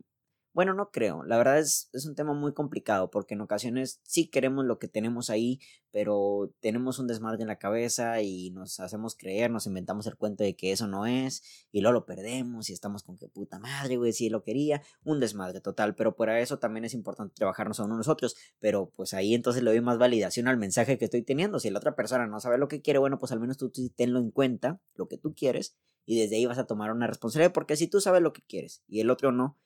bueno, 0.54 0.74
no 0.74 0.92
creo. 0.92 1.24
La 1.24 1.38
verdad 1.38 1.60
es, 1.60 1.90
es 1.94 2.06
un 2.06 2.16
tema 2.16 2.34
muy 2.34 2.54
complicado 2.54 3.10
porque 3.10 3.36
en 3.36 3.42
ocasiones 3.42 4.02
sí 4.04 4.30
queremos 4.30 4.66
lo 4.66 4.80
que 4.80 4.88
tenemos 4.88 5.30
ahí, 5.30 5.60
pero 5.92 6.54
tenemos 6.60 7.00
un 7.00 7.08
desmadre 7.08 7.42
en 7.42 7.48
la 7.48 7.58
cabeza 7.58 8.22
y 8.22 8.52
nos 8.52 8.80
hacemos 8.80 9.16
creer, 9.16 9.52
nos 9.52 9.68
inventamos 9.68 10.08
el 10.08 10.18
cuento 10.18 10.44
de 10.44 10.56
que 10.56 10.72
eso 10.72 10.88
no 10.88 11.06
es 11.06 11.44
y 11.72 11.82
luego 11.82 11.94
lo 11.94 12.06
perdemos 12.06 12.70
y 12.70 12.74
estamos 12.74 13.04
con 13.04 13.18
que 13.18 13.28
puta 13.28 13.60
madre, 13.60 13.98
güey, 13.98 14.14
si 14.14 14.30
lo 14.30 14.44
quería. 14.44 14.82
Un 15.04 15.20
desmadre 15.20 15.62
total, 15.62 15.96
pero 15.96 16.16
por 16.16 16.30
eso 16.30 16.60
también 16.60 16.86
es 16.86 16.94
importante 16.94 17.34
trabajarnos 17.36 17.80
a 17.80 17.86
uno 17.86 17.98
nosotros. 17.98 18.36
Pero 18.60 18.92
pues 18.96 19.14
ahí 19.14 19.34
entonces 19.34 19.64
le 19.64 19.72
doy 19.72 19.82
más 19.82 19.98
validación 19.98 20.48
al 20.48 20.58
mensaje 20.58 20.98
que 20.98 21.06
estoy 21.06 21.24
teniendo. 21.24 21.60
Si 21.60 21.70
la 21.70 21.80
otra 21.80 21.96
persona 21.96 22.28
no 22.28 22.40
sabe 22.40 22.58
lo 22.58 22.68
que 22.68 22.82
quiere, 22.82 23.00
bueno, 23.00 23.20
pues 23.20 23.32
al 23.32 23.40
menos 23.40 23.58
tú 23.58 23.72
tenlo 23.96 24.20
en 24.20 24.32
cuenta, 24.32 24.82
lo 24.96 25.08
que 25.08 25.18
tú 25.18 25.34
quieres, 25.34 25.76
y 26.06 26.20
desde 26.20 26.36
ahí 26.36 26.46
vas 26.46 26.58
a 26.58 26.66
tomar 26.66 26.92
una 26.92 27.08
responsabilidad 27.08 27.54
porque 27.54 27.76
si 27.76 27.88
tú 27.88 28.02
sabes 28.02 28.22
lo 28.22 28.34
que 28.34 28.42
quieres 28.42 28.84
y 28.88 29.00
el 29.02 29.10
otro 29.10 29.32
no, 29.32 29.58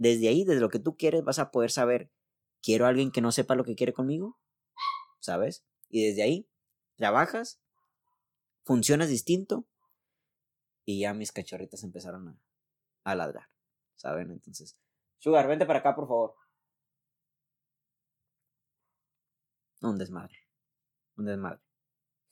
desde 0.00 0.28
ahí, 0.28 0.44
desde 0.44 0.62
lo 0.62 0.70
que 0.70 0.78
tú 0.78 0.96
quieres, 0.96 1.22
vas 1.22 1.38
a 1.38 1.50
poder 1.50 1.70
saber, 1.70 2.10
¿quiero 2.62 2.86
a 2.86 2.88
alguien 2.88 3.12
que 3.12 3.20
no 3.20 3.32
sepa 3.32 3.54
lo 3.54 3.64
que 3.64 3.74
quiere 3.74 3.92
conmigo? 3.92 4.38
¿Sabes? 5.18 5.62
Y 5.90 6.06
desde 6.06 6.22
ahí, 6.22 6.48
trabajas, 6.96 7.60
funcionas 8.64 9.10
distinto 9.10 9.66
y 10.86 11.00
ya 11.00 11.12
mis 11.12 11.32
cachorritas 11.32 11.84
empezaron 11.84 12.28
a, 12.28 12.40
a 13.04 13.14
ladrar, 13.14 13.50
¿saben? 13.94 14.30
Entonces, 14.30 14.78
Sugar, 15.18 15.46
vente 15.46 15.66
para 15.66 15.80
acá, 15.80 15.94
por 15.94 16.08
favor. 16.08 16.34
Un 19.82 19.98
desmadre. 19.98 20.38
Un 21.18 21.26
desmadre. 21.26 21.60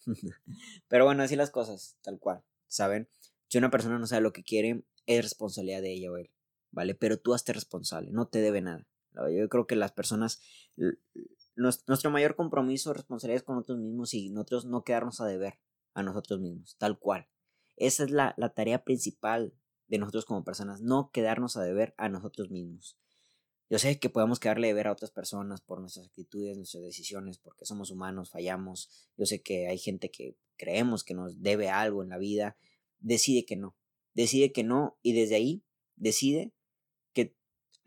Pero 0.89 1.05
bueno, 1.05 1.23
así 1.23 1.37
las 1.37 1.51
cosas, 1.51 1.99
tal 2.01 2.19
cual, 2.19 2.43
¿saben? 2.67 3.11
Si 3.49 3.59
una 3.59 3.71
persona 3.71 3.99
no 3.99 4.07
sabe 4.07 4.23
lo 4.23 4.33
que 4.33 4.43
quiere, 4.43 4.85
es 5.05 5.23
responsabilidad 5.23 5.83
de 5.83 5.93
ella 5.93 6.11
o 6.11 6.17
él. 6.17 6.31
¿Vale? 6.71 6.95
Pero 6.95 7.19
tú 7.19 7.35
hazte 7.35 7.53
responsable, 7.53 8.11
no 8.11 8.29
te 8.29 8.41
debe 8.41 8.61
nada. 8.61 8.87
Yo 9.35 9.49
creo 9.49 9.67
que 9.67 9.75
las 9.75 9.93
personas, 9.93 10.41
nuestro 11.57 12.11
mayor 12.11 12.37
compromiso, 12.37 12.93
responsabilidad 12.93 13.39
es 13.39 13.43
con 13.43 13.57
nosotros 13.57 13.79
mismos 13.79 14.15
y 14.15 14.31
nosotros 14.31 14.65
no 14.65 14.85
quedarnos 14.85 15.21
a 15.21 15.27
deber 15.27 15.59
a 15.95 16.03
nosotros 16.03 16.41
mismos, 16.41 16.77
tal 16.79 16.99
cual. 16.99 17.27
Esa 17.77 18.05
es 18.05 18.11
la, 18.11 18.35
la 18.37 18.51
tarea 18.51 18.85
principal 18.85 19.55
de 19.89 19.99
nosotros 19.99 20.25
como 20.25 20.45
personas, 20.45 20.83
no 20.83 21.11
quedarnos 21.11 21.57
a 21.57 21.63
deber 21.63 21.95
a 21.97 22.09
nosotros 22.09 22.51
mismos. 22.51 22.97
Yo 23.71 23.79
sé 23.79 23.99
que 23.99 24.09
podemos 24.09 24.41
quedarle 24.41 24.69
a 24.69 24.71
deber 24.71 24.87
a 24.87 24.93
otras 24.93 25.11
personas 25.11 25.61
por 25.61 25.81
nuestras 25.81 26.07
actitudes, 26.07 26.57
nuestras 26.57 26.83
decisiones, 26.83 27.39
porque 27.39 27.67
somos 27.67 27.91
humanos, 27.91 28.31
fallamos. 28.31 28.89
Yo 29.17 29.27
sé 29.27 29.43
que 29.43 29.69
hay 29.69 29.79
gente 29.79 30.11
que 30.11 30.37
creemos 30.57 31.05
que 31.05 31.13
nos 31.13 31.43
debe 31.43 31.69
algo 31.69 32.03
en 32.03 32.09
la 32.09 32.19
vida. 32.19 32.57
Decide 32.99 33.45
que 33.45 33.57
no. 33.57 33.77
Decide 34.15 34.53
que 34.53 34.65
no 34.65 34.99
y 35.03 35.13
desde 35.13 35.35
ahí 35.35 35.65
decide 35.97 36.55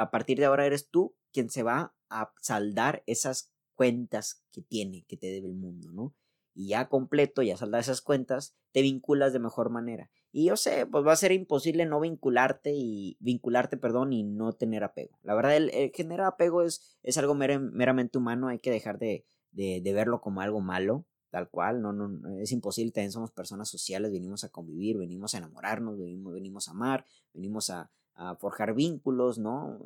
a 0.02 0.12
partir 0.12 0.38
de 0.40 0.46
ahora 0.46 0.66
eres 0.66 0.90
tú 0.90 1.16
quien 1.32 1.50
se 1.50 1.64
va 1.64 1.96
a 2.10 2.34
saldar 2.42 3.04
esas 3.06 3.52
cuentas 3.76 4.44
que 4.52 4.62
tiene, 4.62 5.06
que 5.08 5.18
te 5.18 5.28
debe 5.28 5.48
el 5.48 5.56
mundo, 5.56 5.92
¿no? 5.92 6.16
Y 6.54 6.70
ya 6.70 6.90
completo, 6.90 7.42
ya 7.42 7.56
saldar 7.56 7.82
esas 7.82 8.02
cuentas, 8.02 8.56
te 8.72 8.82
vinculas 8.82 9.32
de 9.32 9.40
mejor 9.40 9.70
manera. 9.70 10.10
Y 10.32 10.46
yo 10.46 10.58
sé, 10.58 10.86
pues 10.86 11.06
va 11.06 11.14
a 11.14 11.18
ser 11.18 11.32
imposible 11.32 11.86
no 11.86 12.00
vincularte 12.00 12.74
y 12.74 13.18
vincularte, 13.20 13.78
perdón, 13.78 14.12
y 14.12 14.24
no 14.24 14.54
tener 14.54 14.84
apego. 14.84 15.18
La 15.24 15.36
verdad, 15.36 15.56
el, 15.56 15.92
generar 15.94 16.28
apego 16.28 16.64
es, 16.64 16.98
es 17.04 17.18
algo 17.18 17.36
meramente 17.36 18.18
humano, 18.18 18.48
hay 18.50 18.60
que 18.60 18.72
dejar 18.72 18.98
de, 18.98 19.26
de, 19.52 19.94
verlo 19.94 20.20
como 20.20 20.42
algo 20.42 20.62
malo, 20.62 21.06
tal 21.30 21.50
cual, 21.50 21.82
no, 21.82 21.94
no, 21.94 22.30
es 22.40 22.52
imposible, 22.52 22.92
también 22.92 23.12
somos 23.12 23.32
personas 23.32 23.70
sociales, 23.70 24.12
venimos 24.12 24.44
a 24.44 24.50
convivir, 24.50 24.98
venimos 24.98 25.34
a 25.34 25.38
enamorarnos, 25.38 25.98
venimos, 25.98 26.34
venimos 26.34 26.68
a 26.68 26.72
amar, 26.72 27.06
venimos 27.34 27.70
a, 27.70 27.92
a 28.16 28.36
forjar 28.36 28.74
vínculos, 28.74 29.38
¿no? 29.38 29.80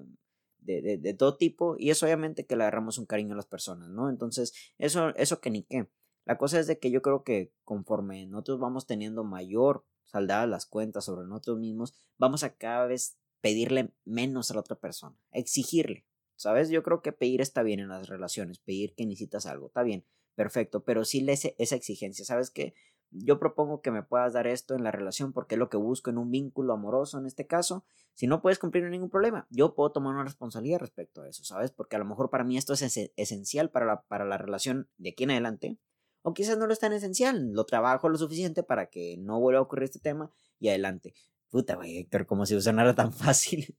De, 0.60 0.82
de, 0.82 0.98
de, 0.98 1.14
todo 1.14 1.38
tipo, 1.38 1.76
y 1.78 1.92
es 1.92 2.02
obviamente 2.02 2.46
que 2.48 2.56
le 2.56 2.64
agarramos 2.64 2.98
un 2.98 3.06
cariño 3.06 3.34
a 3.34 3.38
las 3.38 3.46
personas, 3.46 3.90
¿no? 3.90 4.10
Entonces, 4.10 4.54
eso, 4.80 5.10
eso 5.16 5.40
que 5.40 5.52
ni 5.52 5.64
qué. 5.64 5.88
La 6.26 6.40
cosa 6.40 6.60
es 6.60 6.66
de 6.66 6.80
que 6.80 6.90
yo 6.90 7.04
creo 7.04 7.24
que 7.24 7.54
conforme 7.64 8.26
nosotros 8.26 8.60
vamos 8.60 8.88
teniendo 8.88 9.24
mayor 9.24 9.86
saldadas 10.06 10.50
las 10.50 10.66
cuentas 10.66 11.06
sobre 11.06 11.28
nosotros 11.28 11.60
mismos, 11.60 11.94
vamos 12.18 12.44
a 12.44 12.56
cada 12.56 12.88
vez 12.88 13.18
pedirle 13.42 13.92
menos 14.06 14.50
a 14.50 14.56
la 14.56 14.62
otra 14.62 14.76
persona, 14.76 15.16
exigirle, 15.32 16.06
¿sabes? 16.36 16.70
Yo 16.70 16.82
creo 16.82 17.04
que 17.04 17.12
pedir 17.12 17.42
está 17.42 17.62
bien 17.62 17.80
en 17.80 17.90
las 17.90 18.08
relaciones, 18.10 18.58
pedir 18.58 18.96
que 18.96 19.06
necesitas 19.06 19.46
algo, 19.46 19.68
está 19.68 19.84
bien, 19.84 20.04
perfecto, 20.34 20.84
pero 20.84 21.06
sí 21.06 21.22
le 21.22 21.34
esa 21.34 21.76
exigencia, 21.76 22.26
¿sabes 22.26 22.50
qué? 22.50 22.74
Yo 23.18 23.40
propongo 23.40 23.82
que 23.82 23.92
me 23.92 24.04
puedas 24.04 24.34
dar 24.34 24.48
esto 24.48 24.76
en 24.76 24.84
la 24.84 24.92
relación 24.92 25.32
porque 25.32 25.56
es 25.56 25.60
lo 25.60 25.70
que 25.70 25.78
busco 25.78 26.10
en 26.10 26.18
un 26.18 26.32
vínculo 26.32 26.74
amoroso 26.74 27.18
en 27.18 27.26
este 27.26 27.48
caso. 27.48 27.86
Si 28.14 28.28
no 28.28 28.42
puedes 28.42 28.60
cumplir 28.60 28.84
ningún 28.90 29.10
problema, 29.10 29.48
yo 29.50 29.74
puedo 29.74 29.92
tomar 29.92 30.14
una 30.14 30.24
responsabilidad 30.24 30.80
respecto 30.80 31.22
a 31.22 31.30
eso, 31.30 31.44
¿sabes? 31.44 31.72
Porque 31.72 31.96
a 31.96 32.00
lo 32.00 32.06
mejor 32.06 32.30
para 32.30 32.44
mí 32.44 32.58
esto 32.58 32.74
es 32.74 32.82
esencial 33.16 33.70
para 33.70 33.86
la, 33.86 34.02
para 34.04 34.26
la 34.26 34.38
relación 34.38 34.90
de 34.98 35.10
aquí 35.10 35.24
en 35.24 35.32
adelante. 35.32 35.78
O 36.22 36.34
quizás 36.34 36.58
no 36.58 36.68
lo 36.68 36.74
es 36.74 36.80
tan 36.80 36.92
esencial, 36.92 37.52
lo 37.54 37.66
trabajo 37.66 38.10
lo 38.10 38.18
suficiente 38.18 38.64
para 38.64 38.88
que 38.88 39.16
no 39.18 39.40
vuelva 39.40 39.60
a 39.60 39.64
ocurrir 39.64 39.84
este 39.86 40.00
tema 40.00 40.32
y 40.60 40.70
adelante. 40.70 41.14
Puta, 41.50 41.76
güey, 41.76 42.00
Héctor, 42.00 42.26
como 42.26 42.46
si 42.46 42.60
sonara 42.60 42.96
tan 42.96 43.14
fácil. 43.14 43.78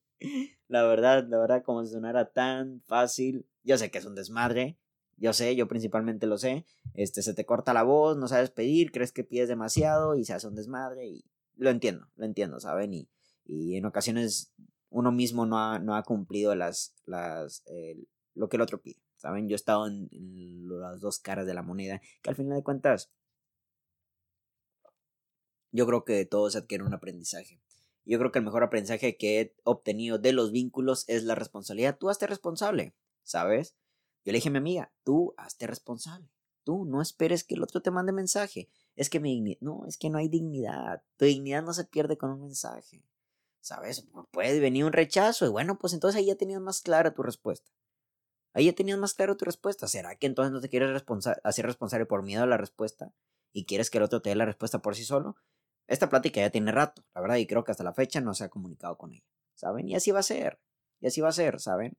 la 0.69 0.85
verdad, 0.85 1.27
la 1.29 1.39
verdad, 1.39 1.63
como 1.63 1.85
si 1.85 1.93
sonara 1.93 2.33
tan 2.33 2.81
fácil. 2.83 3.47
Yo 3.65 3.77
sé 3.77 3.91
que 3.91 3.99
es 3.99 4.05
un 4.05 4.15
desmadre, 4.15 4.79
yo 5.17 5.33
sé, 5.33 5.57
yo 5.57 5.69
principalmente 5.69 6.27
lo 6.27 6.39
sé. 6.39 6.65
Este, 6.95 7.23
se 7.23 7.35
te 7.35 7.47
corta 7.47 7.73
la 7.73 7.83
voz, 7.83 8.17
no 8.17 8.29
sabes 8.29 8.51
pedir, 8.51 8.93
crees 8.93 9.13
que 9.13 9.25
pides 9.25 9.49
demasiado 9.49 10.17
y 10.17 10.25
se 10.25 10.35
hace 10.35 10.47
un 10.47 10.55
desmadre 10.55 11.07
y 11.07 11.25
lo 11.57 11.71
entiendo, 11.71 12.07
lo 12.17 12.27
entiendo, 12.27 12.61
¿saben? 12.61 12.93
Y, 12.93 13.09
y 13.45 13.77
en 13.77 13.87
ocasiones 13.87 14.53
uno 14.91 15.13
mismo 15.13 15.47
no 15.47 15.59
ha, 15.59 15.79
no 15.79 15.95
ha 15.95 16.03
cumplido 16.03 16.55
las, 16.55 16.95
las, 17.05 17.65
lo 18.35 18.49
que 18.49 18.57
el 18.57 18.63
otro 18.63 18.81
pide. 18.81 19.01
¿Saben? 19.17 19.49
Yo 19.49 19.55
he 19.55 19.57
estado 19.57 19.87
en, 19.87 20.09
las 20.69 21.01
dos 21.01 21.19
caras 21.19 21.47
de 21.47 21.55
la 21.55 21.63
moneda, 21.63 22.01
que 22.23 22.31
al 22.31 22.37
final 22.37 22.57
de 22.57 22.63
cuentas, 22.63 23.11
yo 25.73 25.87
creo 25.87 26.05
que 26.05 26.25
todo 26.27 26.51
se 26.51 26.59
adquiere 26.59 26.85
un 26.85 26.95
aprendizaje. 26.95 27.61
Yo 28.05 28.19
creo 28.19 28.31
que 28.31 28.39
el 28.39 28.45
mejor 28.45 28.63
aprendizaje 28.63 29.17
que 29.17 29.41
he 29.41 29.55
obtenido 29.65 30.19
de 30.19 30.33
los 30.33 30.53
vínculos 30.53 31.05
es 31.09 31.25
la 31.25 31.35
responsabilidad. 31.35 31.99
Tú 31.99 32.09
hazte 32.09 32.27
responsable, 32.27 32.95
¿sabes? 33.23 33.77
Yo 34.27 34.33
le 34.33 34.39
dije 34.39 34.49
a 34.49 34.53
mi 34.53 34.59
amiga, 34.59 34.93
tú 35.05 35.35
hazte 35.37 35.69
responsable. 35.69 36.29
Tú 36.65 36.85
no 36.85 37.01
esperes 37.01 37.45
que 37.45 37.55
el 37.55 37.63
otro 37.63 37.81
te 37.81 37.93
mande 37.93 38.13
mensaje. 38.13 38.69
Es 38.97 39.09
que 39.09 39.21
mi 39.21 39.57
no, 39.61 39.87
es 39.87 39.97
que 39.97 40.11
no 40.11 40.19
hay 40.19 40.29
dignidad. 40.29 41.05
Tu 41.17 41.27
dignidad 41.27 41.63
no 41.63 41.73
se 41.73 41.85
pierde 41.85 42.19
con 42.19 42.31
un 42.31 42.41
mensaje. 42.41 43.05
¿Sabes? 43.61 44.09
Puede 44.33 44.59
venir 44.59 44.85
un 44.85 44.93
rechazo 44.93 45.47
y 45.47 45.49
bueno, 45.49 45.79
pues 45.79 45.93
entonces 45.93 46.19
ahí 46.19 46.27
ya 46.27 46.35
tenías 46.35 46.61
más 46.61 46.81
clara 46.81 47.15
tu 47.15 47.23
respuesta. 47.23 47.71
Ahí 48.53 48.65
ya 48.65 48.73
tenías 48.73 48.99
más 48.99 49.15
claro 49.15 49.37
tu 49.37 49.45
respuesta. 49.45 49.87
¿Será 49.87 50.17
que 50.17 50.27
entonces 50.27 50.51
no 50.51 50.61
te 50.61 50.69
quieres 50.69 51.05
hacer 51.45 51.67
responsable 51.67 52.07
por 52.07 52.25
miedo 52.25 52.43
a 52.43 52.47
la 52.47 52.57
respuesta 52.57 53.13
y 53.53 53.65
quieres 53.65 53.91
que 53.91 53.99
el 53.99 54.05
otro 54.05 54.23
te 54.23 54.31
dé 54.31 54.35
la 54.35 54.47
respuesta 54.47 54.83
por 54.83 54.97
sí 54.97 55.05
solo? 55.05 55.37
Esta 55.87 56.09
plática 56.09 56.41
ya 56.41 56.51
tiene 56.51 56.73
rato, 56.73 57.05
la 57.15 57.21
verdad, 57.21 57.37
y 57.37 57.47
creo 57.47 57.63
que 57.63 57.71
hasta 57.71 57.85
la 57.85 57.95
fecha 57.95 58.21
no 58.21 58.35
se 58.35 58.43
ha 58.43 58.49
comunicado 58.49 58.99
con 58.99 59.13
ella, 59.13 59.25
¿saben? 59.55 59.89
Y 59.89 59.95
así 59.95 60.11
va 60.11 60.19
a 60.19 60.25
ser, 60.25 60.59
y 61.01 61.07
así 61.07 61.21
va 61.21 61.29
a 61.29 61.33
ser, 61.33 61.61
¿saben? 61.61 61.97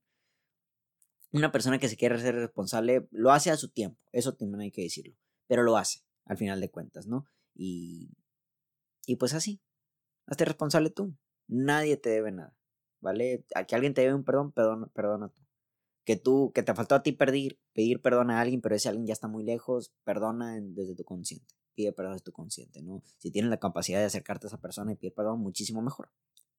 Una 1.31 1.51
persona 1.51 1.79
que 1.79 1.89
se 1.89 1.97
quiere 1.97 2.15
hacer 2.15 2.35
responsable 2.35 3.07
lo 3.11 3.31
hace 3.31 3.51
a 3.51 3.57
su 3.57 3.69
tiempo, 3.69 3.99
eso 4.11 4.33
también 4.35 4.61
hay 4.61 4.71
que 4.71 4.83
decirlo, 4.83 5.15
pero 5.47 5.63
lo 5.63 5.77
hace, 5.77 6.01
al 6.25 6.37
final 6.37 6.61
de 6.61 6.69
cuentas, 6.69 7.07
¿no? 7.07 7.25
Y, 7.53 8.09
y 9.05 9.17
pues 9.17 9.33
así, 9.33 9.61
hazte 10.25 10.45
responsable 10.45 10.89
tú, 10.89 11.15
nadie 11.47 11.97
te 11.97 12.09
debe 12.09 12.31
nada, 12.31 12.55
¿vale? 13.01 13.45
A 13.55 13.65
que 13.65 13.75
alguien 13.75 13.93
te 13.93 14.01
debe 14.01 14.13
un 14.13 14.23
perdón, 14.23 14.51
perdona, 14.51 14.87
perdona 14.87 15.29
tú 15.29 15.47
que 16.07 16.15
tú, 16.15 16.53
que 16.55 16.63
te 16.63 16.73
faltó 16.73 16.95
a 16.95 17.03
ti 17.03 17.11
pedir, 17.11 17.59
pedir 17.73 18.01
perdón 18.01 18.31
a 18.31 18.39
alguien, 18.39 18.61
pero 18.61 18.73
ese 18.73 18.87
alguien 18.87 19.07
ya 19.07 19.11
está 19.11 19.27
muy 19.27 19.43
lejos, 19.43 19.91
perdona 20.05 20.57
desde 20.57 20.95
tu 20.95 21.03
consciente, 21.03 21.53
pide 21.75 21.91
perdón 21.91 22.13
desde 22.13 22.23
tu 22.23 22.31
consciente, 22.31 22.81
¿no? 22.81 23.03
Si 23.17 23.29
tienes 23.29 23.51
la 23.51 23.59
capacidad 23.59 23.99
de 23.99 24.05
acercarte 24.05 24.45
a 24.45 24.47
esa 24.47 24.61
persona 24.61 24.93
y 24.93 24.95
pedir 24.95 25.13
perdón, 25.13 25.41
muchísimo 25.41 25.81
mejor, 25.81 26.09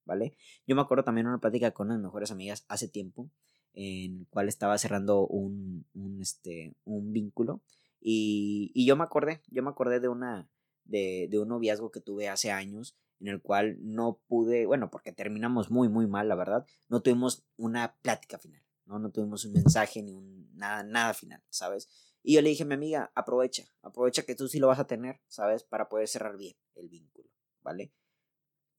¿vale? 0.05 0.37
Yo 0.67 0.77
me 0.77 0.83
acuerdo 0.83 1.03
también 1.03 1.25
de 1.25 1.31
una 1.31 1.41
plática 1.41 1.71
con 1.71 1.87
unas 1.87 1.99
mejores 1.99 2.31
amigas 2.31 2.67
hace 2.69 2.89
tiempo, 2.89 3.31
en 3.79 4.21
el 4.21 4.27
cual 4.29 4.49
estaba 4.49 4.79
cerrando 4.79 5.27
un, 5.27 5.87
un, 5.95 6.21
este, 6.21 6.75
un 6.85 7.13
vínculo, 7.13 7.63
y, 8.01 8.71
y 8.75 8.87
yo 8.87 8.97
me 8.97 9.05
acordé, 9.05 9.43
yo 9.49 9.63
me 9.63 9.71
acordé 9.71 10.01
de 10.01 10.09
una, 10.09 10.49
de, 10.85 11.29
de 11.31 11.39
un 11.39 11.49
noviazgo 11.49 11.91
que 11.91 12.01
tuve 12.01 12.29
hace 12.29 12.51
años, 12.51 12.97
en 13.21 13.29
el 13.29 13.43
cual 13.43 13.79
no 13.81 14.21
pude, 14.29 14.67
bueno, 14.67 14.91
porque 14.91 15.13
terminamos 15.13 15.71
muy, 15.71 15.89
muy 15.89 16.07
mal, 16.07 16.29
la 16.29 16.37
verdad, 16.37 16.67
no 16.89 17.03
tuvimos 17.03 17.45
una 17.57 17.97
plática 18.03 18.39
final 18.39 18.63
¿no? 18.89 18.99
No 18.99 19.11
tuvimos 19.11 19.45
un 19.45 19.53
mensaje 19.53 20.03
ni 20.03 20.13
un 20.13 20.51
nada, 20.55 20.83
nada 20.83 21.15
final, 21.15 21.43
¿sabes? 21.51 21.89
Y 22.23 22.35
yo 22.35 22.43
le 22.43 22.49
dije 22.49 22.65
a 22.65 22.67
mi 22.67 22.75
amiga, 22.75 23.13
aprovecha, 23.15 23.65
aprovecha 23.83 24.23
que 24.23 24.35
tú 24.35 24.49
sí 24.49 24.59
lo 24.59 24.67
vas 24.67 24.81
a 24.81 24.87
tener, 24.87 25.21
¿sabes? 25.29 25.63
Para 25.63 25.89
poder 25.89 26.09
cerrar 26.09 26.37
bien 26.37 26.57
el 26.75 26.89
vínculo, 26.89 27.29
¿vale? 27.61 27.93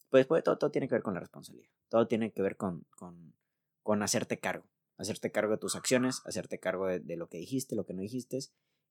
Pues 0.09 0.21
después 0.21 0.43
todo, 0.43 0.57
todo 0.57 0.71
tiene 0.71 0.88
que 0.88 0.95
ver 0.95 1.03
con 1.03 1.13
la 1.13 1.19
responsabilidad, 1.19 1.69
todo 1.88 2.07
tiene 2.07 2.31
que 2.31 2.41
ver 2.41 2.57
con, 2.57 2.85
con, 2.97 3.35
con 3.83 4.01
hacerte 4.01 4.39
cargo, 4.39 4.67
hacerte 4.99 5.31
cargo 5.31 5.53
de 5.53 5.57
tus 5.57 5.75
acciones, 5.75 6.21
hacerte 6.25 6.59
cargo 6.59 6.85
de, 6.85 6.99
de, 6.99 7.17
lo 7.17 7.27
que 7.27 7.39
dijiste, 7.39 7.75
lo 7.75 7.85
que 7.85 7.93
no 7.93 8.01
dijiste, 8.01 8.39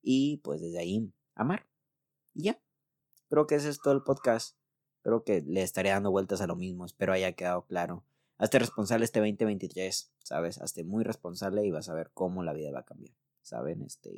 y 0.02 0.38
pues 0.38 0.60
desde 0.60 0.80
ahí 0.80 1.12
amar. 1.34 1.68
Y 2.34 2.44
ya, 2.44 2.60
creo 3.28 3.46
que 3.46 3.54
ese 3.54 3.68
es 3.68 3.80
todo 3.80 3.94
el 3.94 4.02
podcast. 4.02 4.56
Creo 5.02 5.22
que 5.22 5.42
le 5.46 5.62
estaré 5.62 5.90
dando 5.90 6.10
vueltas 6.10 6.40
a 6.40 6.46
lo 6.48 6.56
mismo, 6.56 6.84
espero 6.84 7.12
haya 7.12 7.32
quedado 7.32 7.64
claro 7.66 8.04
hazte 8.38 8.58
responsable 8.58 9.04
este 9.04 9.20
2023, 9.20 10.12
¿sabes? 10.22 10.60
Hazte 10.60 10.84
muy 10.84 11.04
responsable 11.04 11.66
y 11.66 11.70
vas 11.70 11.88
a 11.88 11.94
ver 11.94 12.10
cómo 12.14 12.42
la 12.42 12.52
vida 12.52 12.70
va 12.72 12.80
a 12.80 12.84
cambiar, 12.84 13.14
¿saben? 13.42 13.82
Este, 13.82 14.10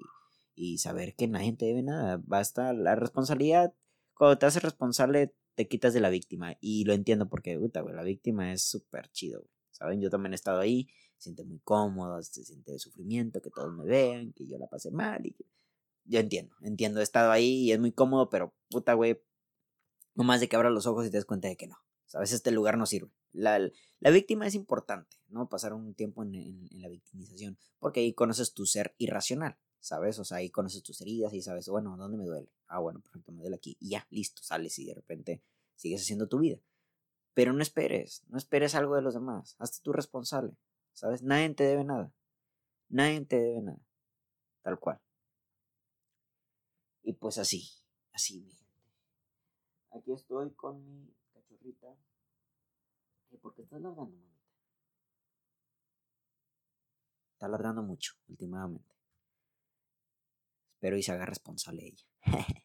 y, 0.54 0.78
saber 0.78 1.14
que 1.16 1.26
nadie 1.26 1.54
te 1.54 1.66
debe 1.66 1.82
nada. 1.82 2.20
Basta 2.24 2.72
la 2.72 2.94
responsabilidad. 2.94 3.74
Cuando 4.14 4.38
te 4.38 4.46
haces 4.46 4.62
responsable, 4.62 5.34
te 5.54 5.68
quitas 5.68 5.94
de 5.94 6.00
la 6.00 6.10
víctima. 6.10 6.56
Y 6.60 6.84
lo 6.84 6.92
entiendo 6.92 7.28
porque, 7.28 7.58
puta, 7.58 7.80
güey, 7.80 7.94
la 7.94 8.02
víctima 8.02 8.52
es 8.52 8.62
súper 8.62 9.10
chido, 9.10 9.46
¿saben? 9.70 10.00
Yo 10.00 10.10
también 10.10 10.32
he 10.32 10.36
estado 10.36 10.60
ahí, 10.60 10.88
siente 11.20 11.44
muy 11.44 11.60
cómodo, 11.60 12.22
se 12.22 12.44
siente 12.44 12.72
de 12.72 12.78
sufrimiento, 12.78 13.40
que 13.40 13.50
todos 13.50 13.72
me 13.72 13.84
vean, 13.84 14.32
que 14.32 14.46
yo 14.46 14.58
la 14.58 14.66
pasé 14.66 14.90
mal. 14.90 15.24
Y 15.24 15.36
Yo 16.04 16.18
entiendo, 16.20 16.56
entiendo, 16.62 17.00
he 17.00 17.02
estado 17.02 17.30
ahí 17.30 17.64
y 17.64 17.72
es 17.72 17.78
muy 17.78 17.92
cómodo, 17.92 18.30
pero, 18.30 18.54
puta, 18.68 18.94
güey, 18.94 19.20
no 20.14 20.24
más 20.24 20.40
de 20.40 20.48
que 20.48 20.56
abras 20.56 20.72
los 20.72 20.86
ojos 20.86 21.06
y 21.06 21.10
te 21.10 21.18
des 21.18 21.24
cuenta 21.26 21.48
de 21.48 21.56
que 21.56 21.66
no. 21.66 21.76
Veces 22.18 22.36
este 22.36 22.50
lugar 22.50 22.76
no 22.76 22.86
sirve. 22.86 23.12
La, 23.32 23.60
la 24.00 24.10
víctima 24.10 24.46
es 24.46 24.56
importante, 24.56 25.16
¿no? 25.28 25.48
Pasar 25.48 25.74
un 25.74 25.94
tiempo 25.94 26.24
en, 26.24 26.34
en, 26.34 26.68
en, 26.72 26.82
la 26.82 26.88
victimización, 26.88 27.56
porque 27.78 28.00
ahí 28.00 28.14
conoces 28.14 28.52
tu 28.52 28.66
ser 28.66 28.94
irracional, 28.98 29.56
¿sabes? 29.78 30.18
O 30.18 30.24
sea, 30.24 30.38
ahí 30.38 30.50
conoces 30.50 30.82
tus 30.82 31.00
heridas 31.00 31.32
y 31.32 31.42
sabes, 31.42 31.68
bueno, 31.68 31.96
¿dónde 31.96 32.18
me 32.18 32.24
duele? 32.24 32.50
Ah, 32.66 32.80
bueno, 32.80 33.00
perfecto, 33.00 33.30
me 33.30 33.42
duele 33.42 33.56
aquí. 33.56 33.76
Y 33.78 33.90
ya, 33.90 34.06
listo, 34.10 34.42
sales 34.42 34.76
y 34.80 34.86
de 34.86 34.94
repente 34.94 35.44
sigues 35.76 36.02
haciendo 36.02 36.28
tu 36.28 36.40
vida. 36.40 36.58
Pero 37.32 37.52
no 37.52 37.62
esperes, 37.62 38.24
no 38.28 38.38
esperes 38.38 38.74
algo 38.74 38.96
de 38.96 39.02
los 39.02 39.14
demás, 39.14 39.54
hazte 39.58 39.78
tú 39.82 39.92
responsable, 39.92 40.56
¿sabes? 40.92 41.22
Nadie 41.22 41.54
te 41.54 41.64
debe 41.64 41.84
nada, 41.84 42.12
nadie 42.88 43.24
te 43.24 43.36
debe 43.36 43.62
nada, 43.62 43.80
tal 44.62 44.78
cual. 44.78 45.00
Y 47.02 47.12
pues 47.14 47.38
así, 47.38 47.70
así, 48.12 48.40
mi 48.40 48.52
gente. 48.52 48.70
Aquí 49.92 50.12
estoy 50.12 50.52
con 50.54 50.84
mi 50.84 51.14
cachorrita. 51.32 51.88
¿Por 53.40 53.54
qué 53.54 53.62
estás 53.62 53.80
ladrando, 53.80 54.04
manita? 54.04 54.40
Está 57.32 57.48
ladrando 57.48 57.82
mucho 57.82 58.14
últimamente. 58.28 58.94
Espero 60.74 60.96
y 60.96 61.02
se 61.02 61.12
haga 61.12 61.26
responsable 61.26 61.86
ella. 61.86 62.04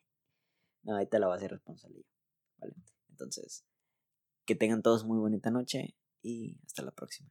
no, 0.84 0.96
ahí 0.96 1.08
te 1.08 1.20
la 1.20 1.28
va 1.28 1.34
a 1.34 1.38
hacer 1.38 1.52
responsable 1.52 2.00
yo. 2.00 2.10
¿Vale? 2.58 2.76
Entonces, 3.10 3.66
que 4.46 4.56
tengan 4.56 4.82
todos 4.82 5.06
muy 5.06 5.18
bonita 5.18 5.50
noche 5.50 5.96
y 6.22 6.60
hasta 6.66 6.84
la 6.84 6.92
próxima. 6.92 7.30